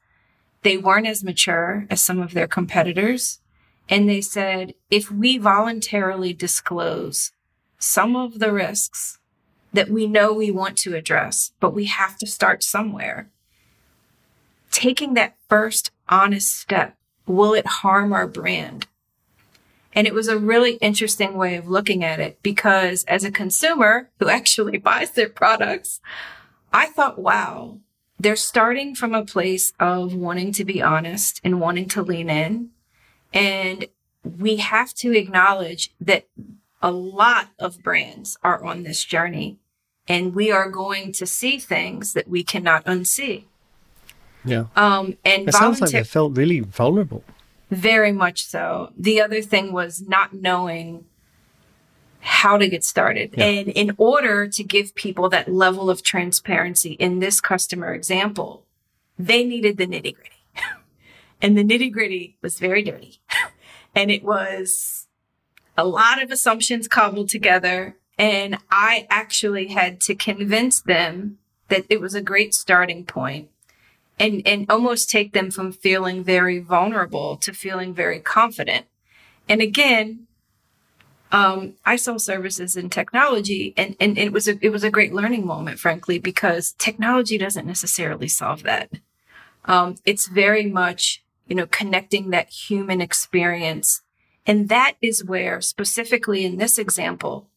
they 0.62 0.76
weren't 0.76 1.08
as 1.08 1.24
mature 1.24 1.84
as 1.90 2.00
some 2.00 2.20
of 2.20 2.34
their 2.34 2.46
competitors. 2.46 3.40
And 3.88 4.08
they 4.08 4.20
said, 4.20 4.74
if 4.88 5.10
we 5.10 5.36
voluntarily 5.36 6.32
disclose 6.32 7.32
some 7.80 8.14
of 8.14 8.38
the 8.38 8.52
risks 8.52 9.18
that 9.72 9.90
we 9.90 10.06
know 10.06 10.32
we 10.32 10.52
want 10.52 10.78
to 10.78 10.94
address, 10.94 11.50
but 11.58 11.74
we 11.74 11.86
have 11.86 12.16
to 12.18 12.26
start 12.28 12.62
somewhere, 12.62 13.30
taking 14.70 15.14
that 15.14 15.36
first 15.48 15.90
honest 16.08 16.54
step, 16.54 16.96
will 17.26 17.54
it 17.54 17.66
harm 17.66 18.12
our 18.12 18.26
brand? 18.26 18.86
And 19.92 20.06
it 20.06 20.14
was 20.14 20.28
a 20.28 20.38
really 20.38 20.74
interesting 20.74 21.36
way 21.36 21.56
of 21.56 21.68
looking 21.68 22.04
at 22.04 22.20
it 22.20 22.38
because 22.42 23.04
as 23.04 23.24
a 23.24 23.30
consumer 23.30 24.10
who 24.18 24.28
actually 24.28 24.78
buys 24.78 25.12
their 25.12 25.28
products, 25.28 26.00
I 26.72 26.86
thought, 26.86 27.18
wow, 27.18 27.78
they're 28.18 28.36
starting 28.36 28.94
from 28.94 29.14
a 29.14 29.24
place 29.24 29.72
of 29.78 30.14
wanting 30.14 30.52
to 30.52 30.64
be 30.64 30.82
honest 30.82 31.40
and 31.44 31.60
wanting 31.60 31.88
to 31.88 32.02
lean 32.02 32.28
in. 32.28 32.70
And 33.32 33.86
we 34.22 34.56
have 34.56 34.92
to 34.94 35.16
acknowledge 35.16 35.92
that 36.00 36.28
a 36.82 36.90
lot 36.90 37.48
of 37.58 37.82
brands 37.82 38.36
are 38.42 38.62
on 38.64 38.82
this 38.82 39.04
journey 39.04 39.58
and 40.06 40.34
we 40.34 40.50
are 40.50 40.70
going 40.70 41.12
to 41.12 41.26
see 41.26 41.58
things 41.58 42.14
that 42.14 42.28
we 42.28 42.42
cannot 42.42 42.84
unsee. 42.86 43.44
Yeah. 44.44 44.64
Um, 44.76 45.16
and 45.24 45.48
it 45.48 45.54
sounds 45.54 45.80
like 45.80 45.90
they 45.90 46.04
felt 46.04 46.36
really 46.36 46.60
vulnerable. 46.60 47.24
Very 47.70 48.12
much 48.12 48.46
so. 48.46 48.92
The 48.96 49.20
other 49.20 49.42
thing 49.42 49.72
was 49.72 50.00
not 50.00 50.32
knowing 50.32 51.04
how 52.20 52.58
to 52.58 52.68
get 52.68 52.84
started. 52.84 53.34
Yeah. 53.36 53.44
And 53.44 53.68
in 53.68 53.94
order 53.98 54.48
to 54.48 54.64
give 54.64 54.94
people 54.94 55.28
that 55.30 55.52
level 55.52 55.90
of 55.90 56.02
transparency 56.02 56.92
in 56.92 57.18
this 57.18 57.40
customer 57.40 57.92
example, 57.92 58.64
they 59.18 59.44
needed 59.44 59.76
the 59.76 59.86
nitty 59.86 60.14
gritty. 60.14 60.42
and 61.42 61.56
the 61.56 61.64
nitty 61.64 61.92
gritty 61.92 62.36
was 62.42 62.58
very 62.58 62.82
dirty. 62.82 63.20
and 63.94 64.10
it 64.10 64.24
was 64.24 65.06
a 65.76 65.86
lot 65.86 66.22
of 66.22 66.30
assumptions 66.30 66.88
cobbled 66.88 67.28
together. 67.28 67.96
And 68.18 68.58
I 68.70 69.06
actually 69.10 69.68
had 69.68 70.00
to 70.02 70.14
convince 70.14 70.80
them 70.80 71.38
that 71.68 71.84
it 71.88 72.00
was 72.00 72.14
a 72.14 72.22
great 72.22 72.52
starting 72.54 73.04
point 73.04 73.48
and, 74.18 74.42
and 74.46 74.66
almost 74.70 75.10
take 75.10 75.32
them 75.32 75.50
from 75.50 75.72
feeling 75.72 76.24
very 76.24 76.58
vulnerable 76.58 77.36
to 77.38 77.52
feeling 77.52 77.94
very 77.94 78.20
confident. 78.20 78.86
And 79.48 79.60
again, 79.60 80.26
um, 81.30 81.74
I 81.84 81.96
sell 81.96 82.18
services 82.18 82.76
and 82.76 82.90
technology 82.90 83.74
and, 83.76 83.96
and 84.00 84.16
it 84.18 84.32
was 84.32 84.48
a, 84.48 84.58
it 84.64 84.70
was 84.70 84.84
a 84.84 84.90
great 84.90 85.12
learning 85.12 85.46
moment, 85.46 85.78
frankly, 85.78 86.18
because 86.18 86.72
technology 86.78 87.38
doesn't 87.38 87.66
necessarily 87.66 88.28
solve 88.28 88.62
that. 88.62 88.90
Um, 89.64 89.96
it's 90.04 90.26
very 90.26 90.66
much, 90.66 91.22
you 91.46 91.54
know, 91.54 91.66
connecting 91.66 92.30
that 92.30 92.48
human 92.48 93.00
experience. 93.00 94.02
And 94.46 94.70
that 94.70 94.94
is 95.02 95.24
where 95.24 95.60
specifically 95.60 96.44
in 96.46 96.56
this 96.56 96.78
example, 96.78 97.48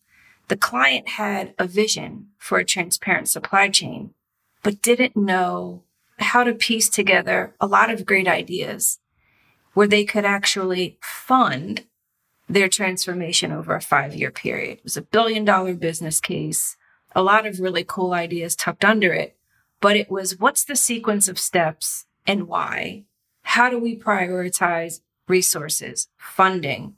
the 0.50 0.58
client 0.58 1.08
had 1.10 1.54
a 1.58 1.66
vision 1.66 2.28
for 2.38 2.58
a 2.58 2.66
transparent 2.66 3.30
supply 3.30 3.70
chain, 3.70 4.14
but 4.64 4.82
didn't 4.82 5.16
know 5.16 5.84
how 6.22 6.44
to 6.44 6.54
piece 6.54 6.90
together 6.90 7.56
a 7.60 7.68
lot 7.68 7.90
of 7.90 8.06
great 8.06 8.28
ideas 8.28 9.00
where 9.74 9.88
they 9.88 10.04
could 10.04 10.26
actually 10.26 10.98
fund 11.02 11.86
their 12.50 12.68
transformation 12.68 13.52
over 13.52 13.76
a 13.76 13.82
five 13.82 14.14
year 14.14 14.32
period. 14.32 14.80
It 14.80 14.84
was 14.84 14.98
a 14.98 15.02
billion 15.02 15.46
dollar 15.46 15.74
business 15.74 16.20
case, 16.20 16.76
a 17.16 17.24
lot 17.24 17.46
of 17.46 17.60
really 17.60 17.86
cool 17.86 18.14
ideas 18.14 18.56
tucked 18.56 18.84
under 18.84 19.14
it, 19.14 19.38
but 19.80 19.96
it 19.96 20.12
was 20.12 20.40
what's 20.40 20.64
the 20.64 20.76
sequence 20.76 21.28
of 21.28 21.40
steps 21.40 22.06
and 22.28 22.48
why? 22.48 23.06
How 23.44 23.70
do 23.70 23.80
we 23.80 23.98
prioritize 23.98 25.02
resources, 25.28 26.10
funding, 26.18 26.96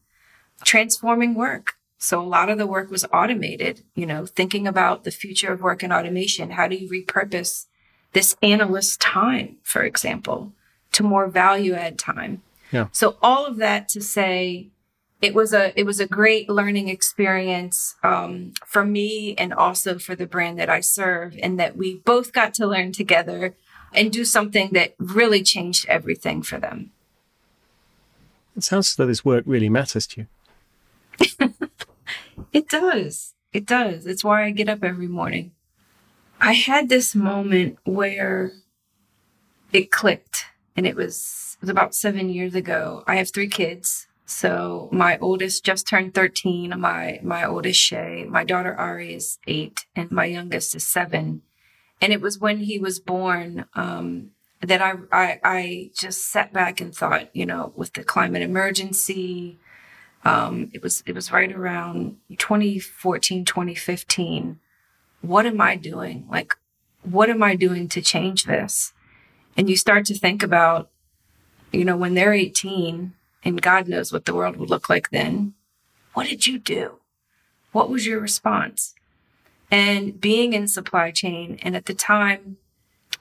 transforming 0.64 1.36
work? 1.36 1.76
So 1.98 2.20
a 2.20 2.24
lot 2.24 2.50
of 2.50 2.58
the 2.58 2.68
work 2.68 2.92
was 2.92 3.06
automated, 3.14 3.84
you 3.96 4.06
know, 4.06 4.26
thinking 4.26 4.68
about 4.68 5.04
the 5.04 5.12
future 5.12 5.54
of 5.54 5.62
work 5.62 5.84
and 5.84 5.94
automation. 5.94 6.52
How 6.52 6.68
do 6.68 6.76
you 6.76 6.90
repurpose 6.90 7.68
this 8.14 8.36
analyst 8.42 9.02
time, 9.02 9.58
for 9.64 9.84
example, 9.84 10.54
to 10.94 11.04
more 11.04 11.28
value 11.28 11.74
add 11.74 12.00
time? 12.00 12.42
Yeah. 12.72 12.88
So 12.92 13.18
all 13.22 13.46
of 13.46 13.58
that 13.58 13.90
to 13.90 14.02
say, 14.02 14.70
it 15.22 15.34
was 15.34 15.54
a 15.54 15.78
it 15.80 15.86
was 15.86 16.00
a 16.00 16.08
great 16.08 16.50
learning 16.50 16.90
experience 16.90 17.96
um, 18.04 18.54
for 18.66 18.84
me 18.84 19.36
and 19.38 19.54
also 19.54 19.98
for 19.98 20.16
the 20.16 20.26
brand 20.26 20.60
that 20.60 20.70
I 20.70 20.82
serve, 20.82 21.38
and 21.42 21.60
that 21.60 21.78
we 21.78 21.98
both 22.00 22.34
got 22.34 22.54
to 22.56 22.68
learn 22.68 22.92
together 22.92 23.56
and 23.94 24.12
do 24.12 24.26
something 24.26 24.72
that 24.74 24.96
really 24.98 25.44
changed 25.44 25.86
everything 25.88 26.42
for 26.42 26.60
them. 26.60 26.92
It 28.56 28.64
sounds 28.64 28.90
as 28.90 28.96
though 28.96 29.06
this 29.06 29.24
work 29.24 29.44
really 29.48 29.70
matters 29.70 30.08
to 30.08 30.22
you. 30.22 31.54
it 32.54 32.68
does. 32.70 33.34
It 33.52 33.66
does. 33.66 34.06
It's 34.06 34.24
why 34.24 34.46
I 34.46 34.52
get 34.52 34.70
up 34.70 34.84
every 34.84 35.08
morning. 35.08 35.52
I 36.44 36.52
had 36.52 36.90
this 36.90 37.16
moment 37.16 37.78
where 37.86 38.52
it 39.72 39.92
clicked, 39.92 40.48
and 40.76 40.86
it 40.86 40.94
was, 40.94 41.56
it 41.56 41.62
was 41.62 41.70
about 41.70 41.96
seven 41.96 42.28
years 42.28 42.54
ago. 42.54 43.02
I 43.08 43.16
have 43.16 43.32
three 43.32 43.48
kids. 43.48 44.08
So 44.26 44.90
my 44.92 45.18
oldest 45.20 45.64
just 45.64 45.88
turned 45.88 46.14
13. 46.14 46.78
My, 46.78 47.22
my 47.24 47.46
oldest 47.46 47.80
Shay, 47.80 48.26
my 48.28 48.44
daughter 48.44 48.76
Ari 48.76 49.14
is 49.14 49.40
eight 49.48 49.86
and 49.96 50.12
my 50.12 50.26
youngest 50.26 50.76
is 50.76 50.86
seven. 50.86 51.44
And 52.02 52.12
it 52.12 52.20
was 52.20 52.40
when 52.40 52.58
he 52.58 52.78
was 52.78 53.00
born, 53.00 53.66
um, 53.74 54.32
that 54.60 54.82
I, 54.82 54.96
I, 55.14 55.40
I 55.46 55.92
just 55.96 56.30
sat 56.30 56.52
back 56.52 56.82
and 56.82 56.94
thought, 56.94 57.34
you 57.34 57.46
know, 57.46 57.72
with 57.78 57.94
the 57.94 58.04
climate 58.04 58.42
emergency, 58.42 59.60
um, 60.26 60.72
it 60.74 60.84
was, 60.84 61.04
it 61.06 61.16
was 61.16 61.32
right 61.32 61.54
around 61.54 62.18
2014, 62.38 63.46
2015. 63.46 64.60
What 65.24 65.46
am 65.46 65.62
I 65.62 65.78
doing? 65.78 66.28
Like, 66.30 66.54
what 67.02 67.30
am 67.30 67.42
I 67.42 67.56
doing 67.56 67.88
to 67.90 68.02
change 68.02 68.44
this? 68.44 68.92
And 69.56 69.70
you 69.70 69.78
start 69.78 70.06
to 70.08 70.14
think 70.14 70.44
about, 70.44 70.90
you 71.72 71.86
know, 71.86 71.96
when 71.96 72.14
they're 72.14 72.34
18, 72.34 73.14
and 73.46 73.62
God 73.62 73.88
knows 73.88 74.12
what 74.12 74.26
the 74.26 74.36
world 74.36 74.58
would 74.58 74.70
look 74.70 74.90
like 74.90 75.12
then. 75.12 75.54
What 76.14 76.28
did 76.28 76.46
you 76.46 76.60
do? 76.60 77.00
What 77.72 77.90
was 77.90 78.06
your 78.06 78.20
response? 78.20 78.96
And 79.72 80.20
being 80.20 80.52
in 80.52 80.68
supply 80.68 81.12
chain 81.12 81.58
and 81.64 81.74
at 81.76 81.86
the 81.86 81.94
time 81.94 82.58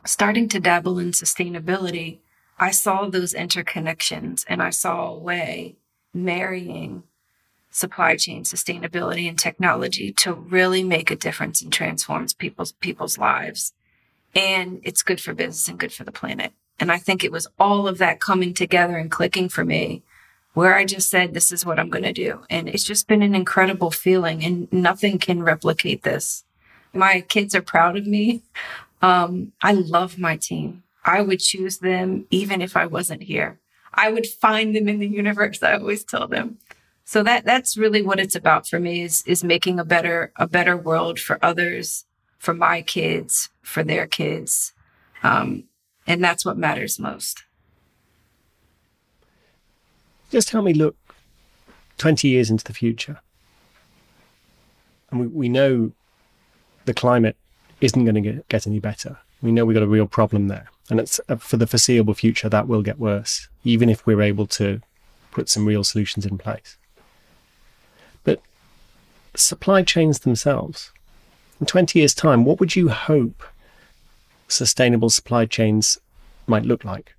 starting 0.05 0.49
to 0.49 0.61
dabble 0.61 0.99
in 0.99 1.13
sustainability, 1.13 2.19
I 2.59 2.73
saw 2.73 3.09
those 3.09 3.33
interconnections 3.33 4.45
and 4.49 4.61
I 4.61 4.71
saw 4.71 5.07
a 5.09 5.19
way 5.19 5.77
marrying 6.13 7.05
supply 7.73 8.17
chain 8.17 8.45
sustainability 8.45 9.29
and 9.29 9.39
technology 9.39 10.13
to 10.13 10.33
really 10.33 10.85
make 10.85 11.11
a 11.11 11.17
difference 11.17 11.63
and 11.63 11.73
transforms 11.73 12.35
people's 12.35 12.73
people's 12.73 13.19
lives. 13.19 13.73
And 14.35 14.81
it's 14.85 15.03
good 15.03 15.21
for 15.21 15.35
business 15.35 15.69
and 15.69 15.79
good 15.79 15.93
for 15.93 16.05
the 16.05 16.13
planet. 16.13 16.53
And 16.79 16.93
I 16.93 16.99
think 16.99 17.25
it 17.25 17.33
was 17.33 17.47
all 17.59 17.89
of 17.89 17.99
that 17.99 18.21
coming 18.21 18.55
together 18.55 18.97
and 18.97 19.11
clicking 19.11 19.49
for 19.49 19.65
me 19.65 20.03
where 20.55 20.75
I 20.75 20.85
just 20.85 21.11
said, 21.11 21.33
this 21.33 21.51
is 21.51 21.65
what 21.65 21.79
I'm 21.79 21.89
going 21.89 22.05
to 22.05 22.13
do. 22.13 22.41
And 22.51 22.69
it's 22.69 22.85
just 22.85 23.09
been 23.09 23.23
an 23.23 23.35
incredible 23.35 23.91
feeling 23.91 24.45
and 24.45 24.71
nothing 24.73 25.19
can 25.19 25.43
replicate 25.43 26.03
this. 26.03 26.45
My 26.93 27.23
kids 27.23 27.55
are 27.55 27.63
proud 27.63 27.97
of 27.97 28.07
me. 28.07 28.43
Um, 29.01 29.53
I 29.63 29.73
love 29.73 30.19
my 30.19 30.37
team. 30.37 30.83
I 31.05 31.23
would 31.23 31.41
choose 31.41 31.79
them 31.79 32.27
even 32.31 32.61
if 32.61 32.77
I 32.77 32.87
wasn't 32.87 33.23
here. 33.23 33.59
I 33.95 34.11
would 34.11 34.27
find 34.27 34.77
them 34.77 34.89
in 34.89 34.99
the 34.99 35.09
universe. 35.09 35.63
I 35.63 35.75
always 35.75 36.05
tell 36.05 36.29
them. 36.29 36.59
So 37.05 37.23
that, 37.23 37.45
that's 37.45 37.77
really 37.77 38.03
what 38.03 38.21
it's 38.21 38.37
about 38.37 38.67
for 38.67 38.79
me 38.79 39.03
is, 39.03 39.23
is 39.27 39.45
making 39.45 39.79
a 39.79 39.85
better, 39.85 40.33
a 40.37 40.47
better 40.47 40.77
world 40.77 41.19
for 41.19 41.39
others, 41.45 42.07
for 42.39 42.55
my 42.55 42.83
kids, 42.83 43.51
for 43.63 43.83
their 43.83 44.07
kids. 44.07 44.73
Um, 45.23 45.65
and 46.07 46.23
that's 46.23 46.45
what 46.45 46.57
matters 46.57 46.99
most 46.99 47.45
just 50.33 50.51
help 50.51 50.65
me 50.65 50.73
look 50.73 50.97
20 51.99 52.27
years 52.27 52.51
into 52.51 52.65
the 52.65 52.73
future. 52.73 53.21
And 55.11 55.21
we, 55.21 55.27
we 55.27 55.49
know 55.49 55.93
the 56.87 56.95
climate 56.95 57.37
isn't 57.81 58.05
going 58.05 58.15
to 58.15 58.21
get, 58.21 58.49
get 58.49 58.67
any 58.67 58.81
better. 58.81 59.19
We 59.43 59.53
know 59.53 59.65
we've 59.65 59.75
got 59.75 59.83
a 59.83 59.87
real 59.87 60.07
problem 60.07 60.49
there. 60.49 60.69
And 60.91 60.99
it's 60.99 61.21
uh, 61.29 61.37
for 61.37 61.59
the 61.59 61.67
foreseeable 61.67 62.15
future, 62.15 62.49
that 62.49 62.67
will 62.67 62.83
get 62.83 62.99
worse, 62.99 63.49
even 63.63 63.89
if 63.89 64.07
we're 64.07 64.23
able 64.23 64.47
to 64.47 64.81
put 65.31 65.49
some 65.49 65.67
real 65.67 65.85
solutions 65.85 66.25
in 66.25 66.39
place. 66.39 66.77
Supply 69.35 69.83
chains 69.83 70.21
themselves, 70.21 70.93
in 71.59 71.67
20 71.67 71.99
years' 71.99 72.15
time, 72.15 72.45
what 72.45 72.61
would 72.61 72.77
you 72.77 72.89
hope 72.89 73.43
sustainable 74.47 75.11
supply 75.11 75.47
chains 75.47 75.99
might 76.47 76.65
look 76.65 76.85
like? 76.85 77.15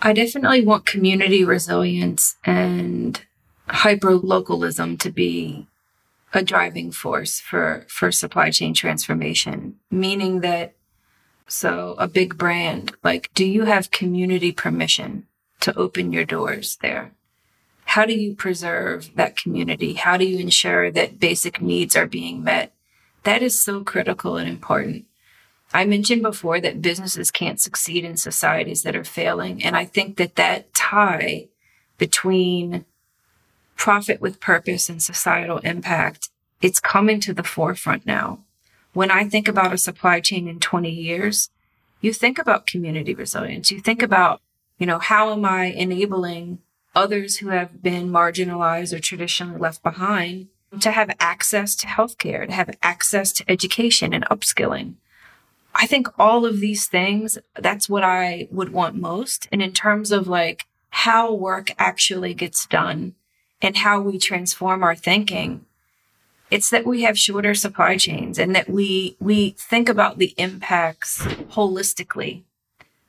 I 0.00 0.12
definitely 0.12 0.64
want 0.64 0.86
community 0.86 1.44
resilience 1.44 2.36
and 2.44 3.20
hyper 3.68 4.14
localism 4.14 4.96
to 4.98 5.10
be 5.10 5.66
a 6.32 6.42
driving 6.42 6.90
force 6.90 7.40
for 7.40 7.86
for 7.88 8.12
supply 8.12 8.50
chain 8.50 8.74
transformation, 8.74 9.76
meaning 9.90 10.40
that 10.40 10.74
so 11.46 11.94
a 11.98 12.08
big 12.08 12.36
brand 12.36 12.92
like 13.02 13.30
do 13.34 13.44
you 13.44 13.64
have 13.64 13.90
community 13.90 14.52
permission 14.52 15.26
to 15.60 15.76
open 15.76 16.12
your 16.12 16.24
doors 16.24 16.76
there? 16.82 17.12
How 17.94 18.04
do 18.04 18.12
you 18.12 18.34
preserve 18.34 19.14
that 19.14 19.36
community? 19.36 19.92
How 19.92 20.16
do 20.16 20.24
you 20.24 20.40
ensure 20.40 20.90
that 20.90 21.20
basic 21.20 21.62
needs 21.62 21.94
are 21.94 22.08
being 22.08 22.42
met? 22.42 22.72
That 23.22 23.40
is 23.40 23.62
so 23.62 23.84
critical 23.84 24.36
and 24.36 24.48
important. 24.48 25.04
I 25.72 25.84
mentioned 25.84 26.22
before 26.22 26.60
that 26.60 26.82
businesses 26.82 27.30
can't 27.30 27.60
succeed 27.60 28.04
in 28.04 28.16
societies 28.16 28.82
that 28.82 28.96
are 28.96 29.04
failing. 29.04 29.62
And 29.62 29.76
I 29.76 29.84
think 29.84 30.16
that 30.16 30.34
that 30.34 30.74
tie 30.74 31.46
between 31.96 32.84
profit 33.76 34.20
with 34.20 34.40
purpose 34.40 34.88
and 34.88 35.00
societal 35.00 35.58
impact, 35.58 36.30
it's 36.60 36.80
coming 36.80 37.20
to 37.20 37.32
the 37.32 37.44
forefront 37.44 38.04
now. 38.04 38.40
When 38.92 39.12
I 39.12 39.28
think 39.28 39.46
about 39.46 39.72
a 39.72 39.78
supply 39.78 40.18
chain 40.18 40.48
in 40.48 40.58
20 40.58 40.90
years, 40.90 41.48
you 42.00 42.12
think 42.12 42.40
about 42.40 42.66
community 42.66 43.14
resilience. 43.14 43.70
You 43.70 43.78
think 43.78 44.02
about, 44.02 44.40
you 44.80 44.86
know, 44.86 44.98
how 44.98 45.30
am 45.30 45.44
I 45.44 45.66
enabling 45.66 46.58
others 46.94 47.38
who 47.38 47.48
have 47.48 47.82
been 47.82 48.10
marginalized 48.10 48.92
or 48.92 49.00
traditionally 49.00 49.58
left 49.58 49.82
behind 49.82 50.48
to 50.80 50.90
have 50.90 51.10
access 51.20 51.76
to 51.76 51.86
healthcare, 51.86 52.46
to 52.46 52.52
have 52.52 52.76
access 52.82 53.32
to 53.32 53.50
education 53.50 54.12
and 54.12 54.24
upskilling. 54.26 54.94
I 55.74 55.86
think 55.86 56.08
all 56.18 56.46
of 56.46 56.60
these 56.60 56.86
things, 56.86 57.38
that's 57.56 57.88
what 57.88 58.04
I 58.04 58.48
would 58.50 58.72
want 58.72 58.94
most. 58.94 59.48
And 59.50 59.60
in 59.60 59.72
terms 59.72 60.12
of 60.12 60.28
like 60.28 60.66
how 60.90 61.32
work 61.32 61.72
actually 61.78 62.34
gets 62.34 62.66
done 62.66 63.14
and 63.60 63.78
how 63.78 64.00
we 64.00 64.18
transform 64.18 64.82
our 64.84 64.94
thinking, 64.94 65.64
it's 66.50 66.70
that 66.70 66.86
we 66.86 67.02
have 67.02 67.18
shorter 67.18 67.54
supply 67.54 67.96
chains 67.96 68.38
and 68.38 68.54
that 68.54 68.68
we, 68.68 69.16
we 69.18 69.50
think 69.50 69.88
about 69.88 70.18
the 70.18 70.34
impacts 70.36 71.22
holistically, 71.22 72.42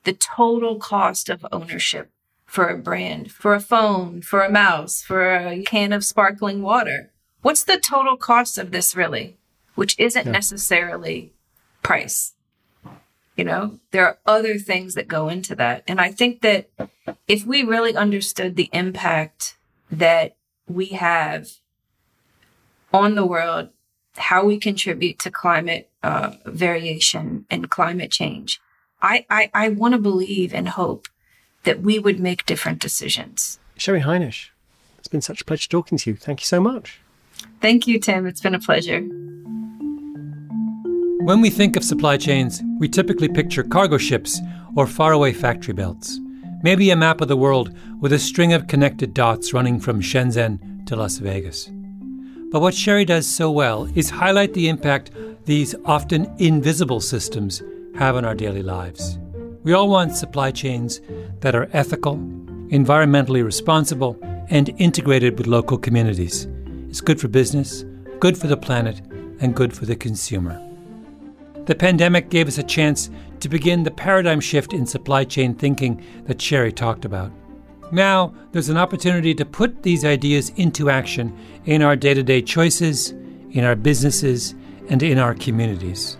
the 0.04 0.14
total 0.14 0.78
cost 0.78 1.30
of 1.30 1.46
ownership 1.52 2.10
for 2.56 2.70
a 2.70 2.78
brand, 2.78 3.30
for 3.34 3.54
a 3.54 3.60
phone, 3.60 4.22
for 4.22 4.42
a 4.42 4.50
mouse, 4.50 5.02
for 5.02 5.36
a 5.36 5.62
can 5.64 5.92
of 5.92 6.06
sparkling 6.06 6.62
water. 6.62 7.12
What's 7.42 7.66
the 7.66 7.78
total 7.78 8.16
cost 8.16 8.58
of 8.58 8.72
this 8.72 8.96
really? 8.96 9.36
Which 9.76 10.00
isn't 10.00 10.26
yeah. 10.26 10.32
necessarily 10.32 11.34
price. 11.84 12.34
You 13.36 13.44
know, 13.44 13.80
there 13.92 14.06
are 14.08 14.20
other 14.26 14.58
things 14.58 14.94
that 14.94 15.10
go 15.10 15.28
into 15.28 15.54
that. 15.56 15.84
And 15.86 16.00
I 16.00 16.14
think 16.14 16.40
that 16.44 16.70
if 17.28 17.46
we 17.46 17.62
really 17.62 17.94
understood 17.94 18.56
the 18.56 18.70
impact 18.72 19.58
that 19.92 20.38
we 20.66 20.86
have 20.88 21.50
on 22.94 23.16
the 23.16 23.26
world, 23.26 23.68
how 24.16 24.46
we 24.46 24.58
contribute 24.58 25.20
to 25.20 25.30
climate 25.30 25.90
uh, 26.02 26.32
variation 26.46 27.46
and 27.50 27.70
climate 27.70 28.12
change, 28.12 28.62
I, 29.02 29.26
I, 29.30 29.52
I 29.54 29.68
want 29.68 29.92
to 29.92 30.00
believe 30.00 30.54
and 30.54 30.70
hope 30.70 31.10
that 31.66 31.82
we 31.82 32.00
would 32.00 32.20
make 32.20 32.46
different 32.46 32.80
decisions. 32.80 33.60
Sheri 33.78 34.04
Hinish, 34.04 34.50
it's 34.98 35.08
been 35.08 35.22
such 35.22 35.42
a 35.42 35.46
pleasure 35.46 35.70
talking 35.70 35.98
to 36.00 36.12
you. 36.12 36.16
Thank 36.16 36.42
you 36.42 36.46
so 36.46 36.62
much. 36.62 37.00
Thank 37.62 37.88
you, 37.88 38.00
Tim. 38.00 38.26
It's 38.26 38.42
been 38.42 38.56
a 38.56 38.60
pleasure. 38.60 39.02
When 41.26 41.42
we 41.42 41.50
think 41.50 41.76
of 41.76 41.84
supply 41.84 42.18
chains, 42.18 42.62
we 42.80 42.88
typically 42.88 43.28
picture 43.28 43.64
cargo 43.64 43.98
ships 43.98 44.40
or 44.76 44.88
faraway 44.88 45.34
factory 45.34 45.74
belts. 45.74 46.20
Maybe 46.62 46.90
a 46.90 46.96
map 46.96 47.22
of 47.22 47.28
the 47.28 47.38
world 47.38 47.76
with 48.00 48.14
a 48.14 48.20
string 48.20 48.54
of 48.54 48.68
connected 48.68 49.14
dots 49.14 49.54
running 49.54 49.80
from 49.80 50.02
Shenzhen 50.02 50.86
to 50.86 50.96
Las 50.96 51.18
Vegas. 51.18 51.70
But 52.52 52.62
what 52.62 52.74
Sheri 52.74 53.06
does 53.06 53.28
so 53.28 53.52
well 53.52 53.90
is 53.96 54.10
highlight 54.10 54.54
the 54.54 54.70
impact 54.70 55.12
these 55.46 55.76
often 55.86 56.32
invisible 56.38 57.02
systems 57.02 57.62
have 57.96 58.16
on 58.16 58.26
our 58.26 58.36
daily 58.36 58.64
lives. 58.64 59.18
We 59.66 59.74
all 59.74 59.90
want 59.90 60.16
supply 60.16 60.52
chains 60.52 61.02
that 61.40 61.56
are 61.56 61.68
ethical, 61.74 62.18
environmentally 62.70 63.44
responsible, 63.44 64.16
and 64.52 64.70
integrated 64.78 65.40
with 65.40 65.48
local 65.48 65.80
communities. 65.80 66.48
It's 66.88 67.02
good 67.02 67.20
for 67.20 67.30
business, 67.30 67.84
good 68.20 68.38
for 68.38 68.46
the 68.46 68.58
planet, 68.58 69.02
and 69.40 69.56
good 69.56 69.74
for 69.74 69.88
the 69.88 69.96
consumer. 69.96 70.62
The 71.66 71.74
pandemic 71.74 72.30
gave 72.30 72.48
us 72.48 72.60
a 72.60 72.64
chance 72.64 73.10
to 73.40 73.50
begin 73.50 73.82
the 73.82 73.90
paradigm 73.90 74.40
shift 74.40 74.72
in 74.72 74.86
supply 74.86 75.24
chain 75.24 75.56
thinking 75.56 76.00
that 76.26 76.38
Sheri 76.38 76.72
talked 76.72 77.04
about. 77.04 77.32
Now, 77.92 78.36
there's 78.52 78.70
an 78.70 78.78
opportunity 78.78 79.34
to 79.34 79.46
put 79.46 79.82
these 79.82 80.06
ideas 80.06 80.52
into 80.58 80.92
action 80.92 81.36
in 81.66 81.82
our 81.82 81.96
day 81.96 82.14
to 82.14 82.22
day 82.22 82.44
choices, 82.44 83.16
in 83.50 83.64
our 83.64 83.76
businesses, 83.76 84.54
and 84.90 85.02
in 85.02 85.18
our 85.18 85.34
communities. 85.34 86.18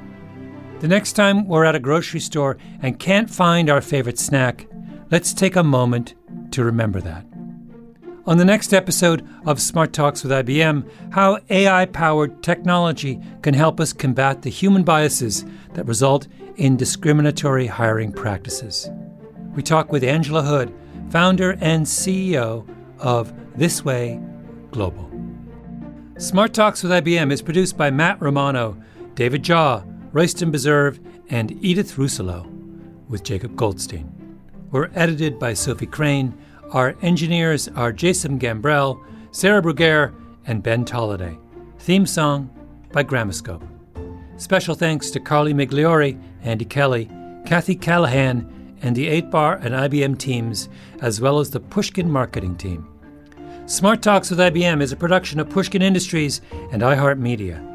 The 0.86 0.90
next 0.90 1.14
time 1.14 1.48
we're 1.48 1.66
at 1.66 1.74
a 1.74 1.80
grocery 1.80 2.20
store 2.20 2.58
and 2.80 3.00
can't 3.00 3.28
find 3.28 3.72
our 3.72 3.82
favorite 3.82 4.20
snack, 4.20 4.68
let's 5.10 5.34
take 5.34 5.56
a 5.56 5.64
moment 5.64 6.14
to 6.52 6.64
remember 6.64 7.02
that. 7.02 7.26
On 8.28 8.38
the 8.38 8.46
next 8.46 8.72
episode 8.72 9.28
of 9.48 9.60
Smart 9.60 9.94
Talks 9.94 10.22
with 10.22 10.32
IBM, 10.32 10.88
how 11.12 11.40
AI 11.50 11.88
powered 11.88 12.44
technology 12.44 13.20
can 13.42 13.56
help 13.56 13.80
us 13.80 13.94
combat 13.94 14.44
the 14.44 14.52
human 14.52 14.84
biases 14.84 15.44
that 15.74 15.88
result 15.88 16.28
in 16.56 16.78
discriminatory 16.78 17.66
hiring 17.66 18.12
practices. 18.12 18.88
We 19.56 19.64
talk 19.64 19.92
with 19.92 20.04
Angela 20.04 20.44
Hood, 20.44 20.72
founder 21.10 21.58
and 21.62 21.88
CEO 21.88 22.64
of 23.00 23.34
This 23.58 23.84
Way 23.84 24.22
Global. 24.70 25.10
Smart 26.20 26.54
Talks 26.54 26.84
with 26.84 26.92
IBM 26.92 27.32
is 27.32 27.42
produced 27.42 27.76
by 27.76 27.90
Matt 27.90 28.22
Romano, 28.22 28.78
David 29.16 29.42
Jha, 29.42 29.84
Royston 30.16 30.50
Beserve, 30.50 30.98
and 31.30 31.62
Edith 31.62 31.98
Russolo, 31.98 32.50
with 33.10 33.26
Jacob 33.26 33.58
Goldstein. 33.58 34.10
We're 34.72 34.90
edited 34.96 35.38
by 35.38 35.54
Sophie 35.54 35.88
Crane. 35.88 36.34
Our 36.72 36.96
engineers 37.02 37.68
are 37.76 37.92
Jason 37.92 38.40
Gambrell, 38.40 39.04
Sarah 39.32 39.62
Brugier, 39.62 40.14
and 40.48 40.64
Ben 40.64 40.86
Tolliday. 40.86 41.38
Theme 41.80 42.06
song 42.06 42.50
by 42.94 43.04
Gramoscope. 43.04 43.68
Special 44.38 44.74
thanks 44.74 45.12
to 45.12 45.20
Carly 45.20 45.54
Migliori, 45.54 46.18
Andy 46.44 46.64
Kelly, 46.64 47.12
Kathy 47.46 47.76
Callahan, 47.76 48.78
and 48.82 48.96
the 48.96 49.10
8 49.10 49.30
Bar 49.30 49.56
and 49.56 49.74
IBM 49.76 50.18
teams, 50.18 50.70
as 51.02 51.20
well 51.20 51.40
as 51.40 51.50
the 51.50 51.60
Pushkin 51.60 52.10
marketing 52.10 52.56
team. 52.56 52.88
Smart 53.66 54.02
Talks 54.02 54.30
with 54.30 54.40
IBM 54.40 54.82
is 54.82 54.94
a 54.94 54.96
production 54.96 55.42
of 55.42 55.50
Pushkin 55.50 55.82
Industries 55.82 56.40
and 56.72 56.82
iHeartMedia. 56.82 57.75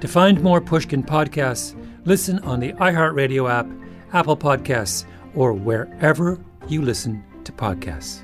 To 0.00 0.06
find 0.06 0.40
more 0.42 0.60
Pushkin 0.60 1.02
podcasts, 1.02 1.74
listen 2.04 2.38
on 2.40 2.60
the 2.60 2.72
iHeartRadio 2.74 3.50
app, 3.50 3.66
Apple 4.12 4.36
Podcasts, 4.36 5.04
or 5.34 5.52
wherever 5.52 6.38
you 6.68 6.82
listen 6.82 7.24
to 7.42 7.50
podcasts. 7.50 8.22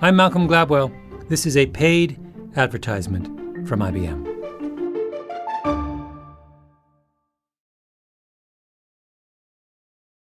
I'm 0.00 0.16
Malcolm 0.16 0.48
Gladwell. 0.48 0.90
This 1.28 1.44
is 1.44 1.58
a 1.58 1.66
paid 1.66 2.18
advertisement 2.56 3.68
from 3.68 3.80
IBM. 3.80 4.33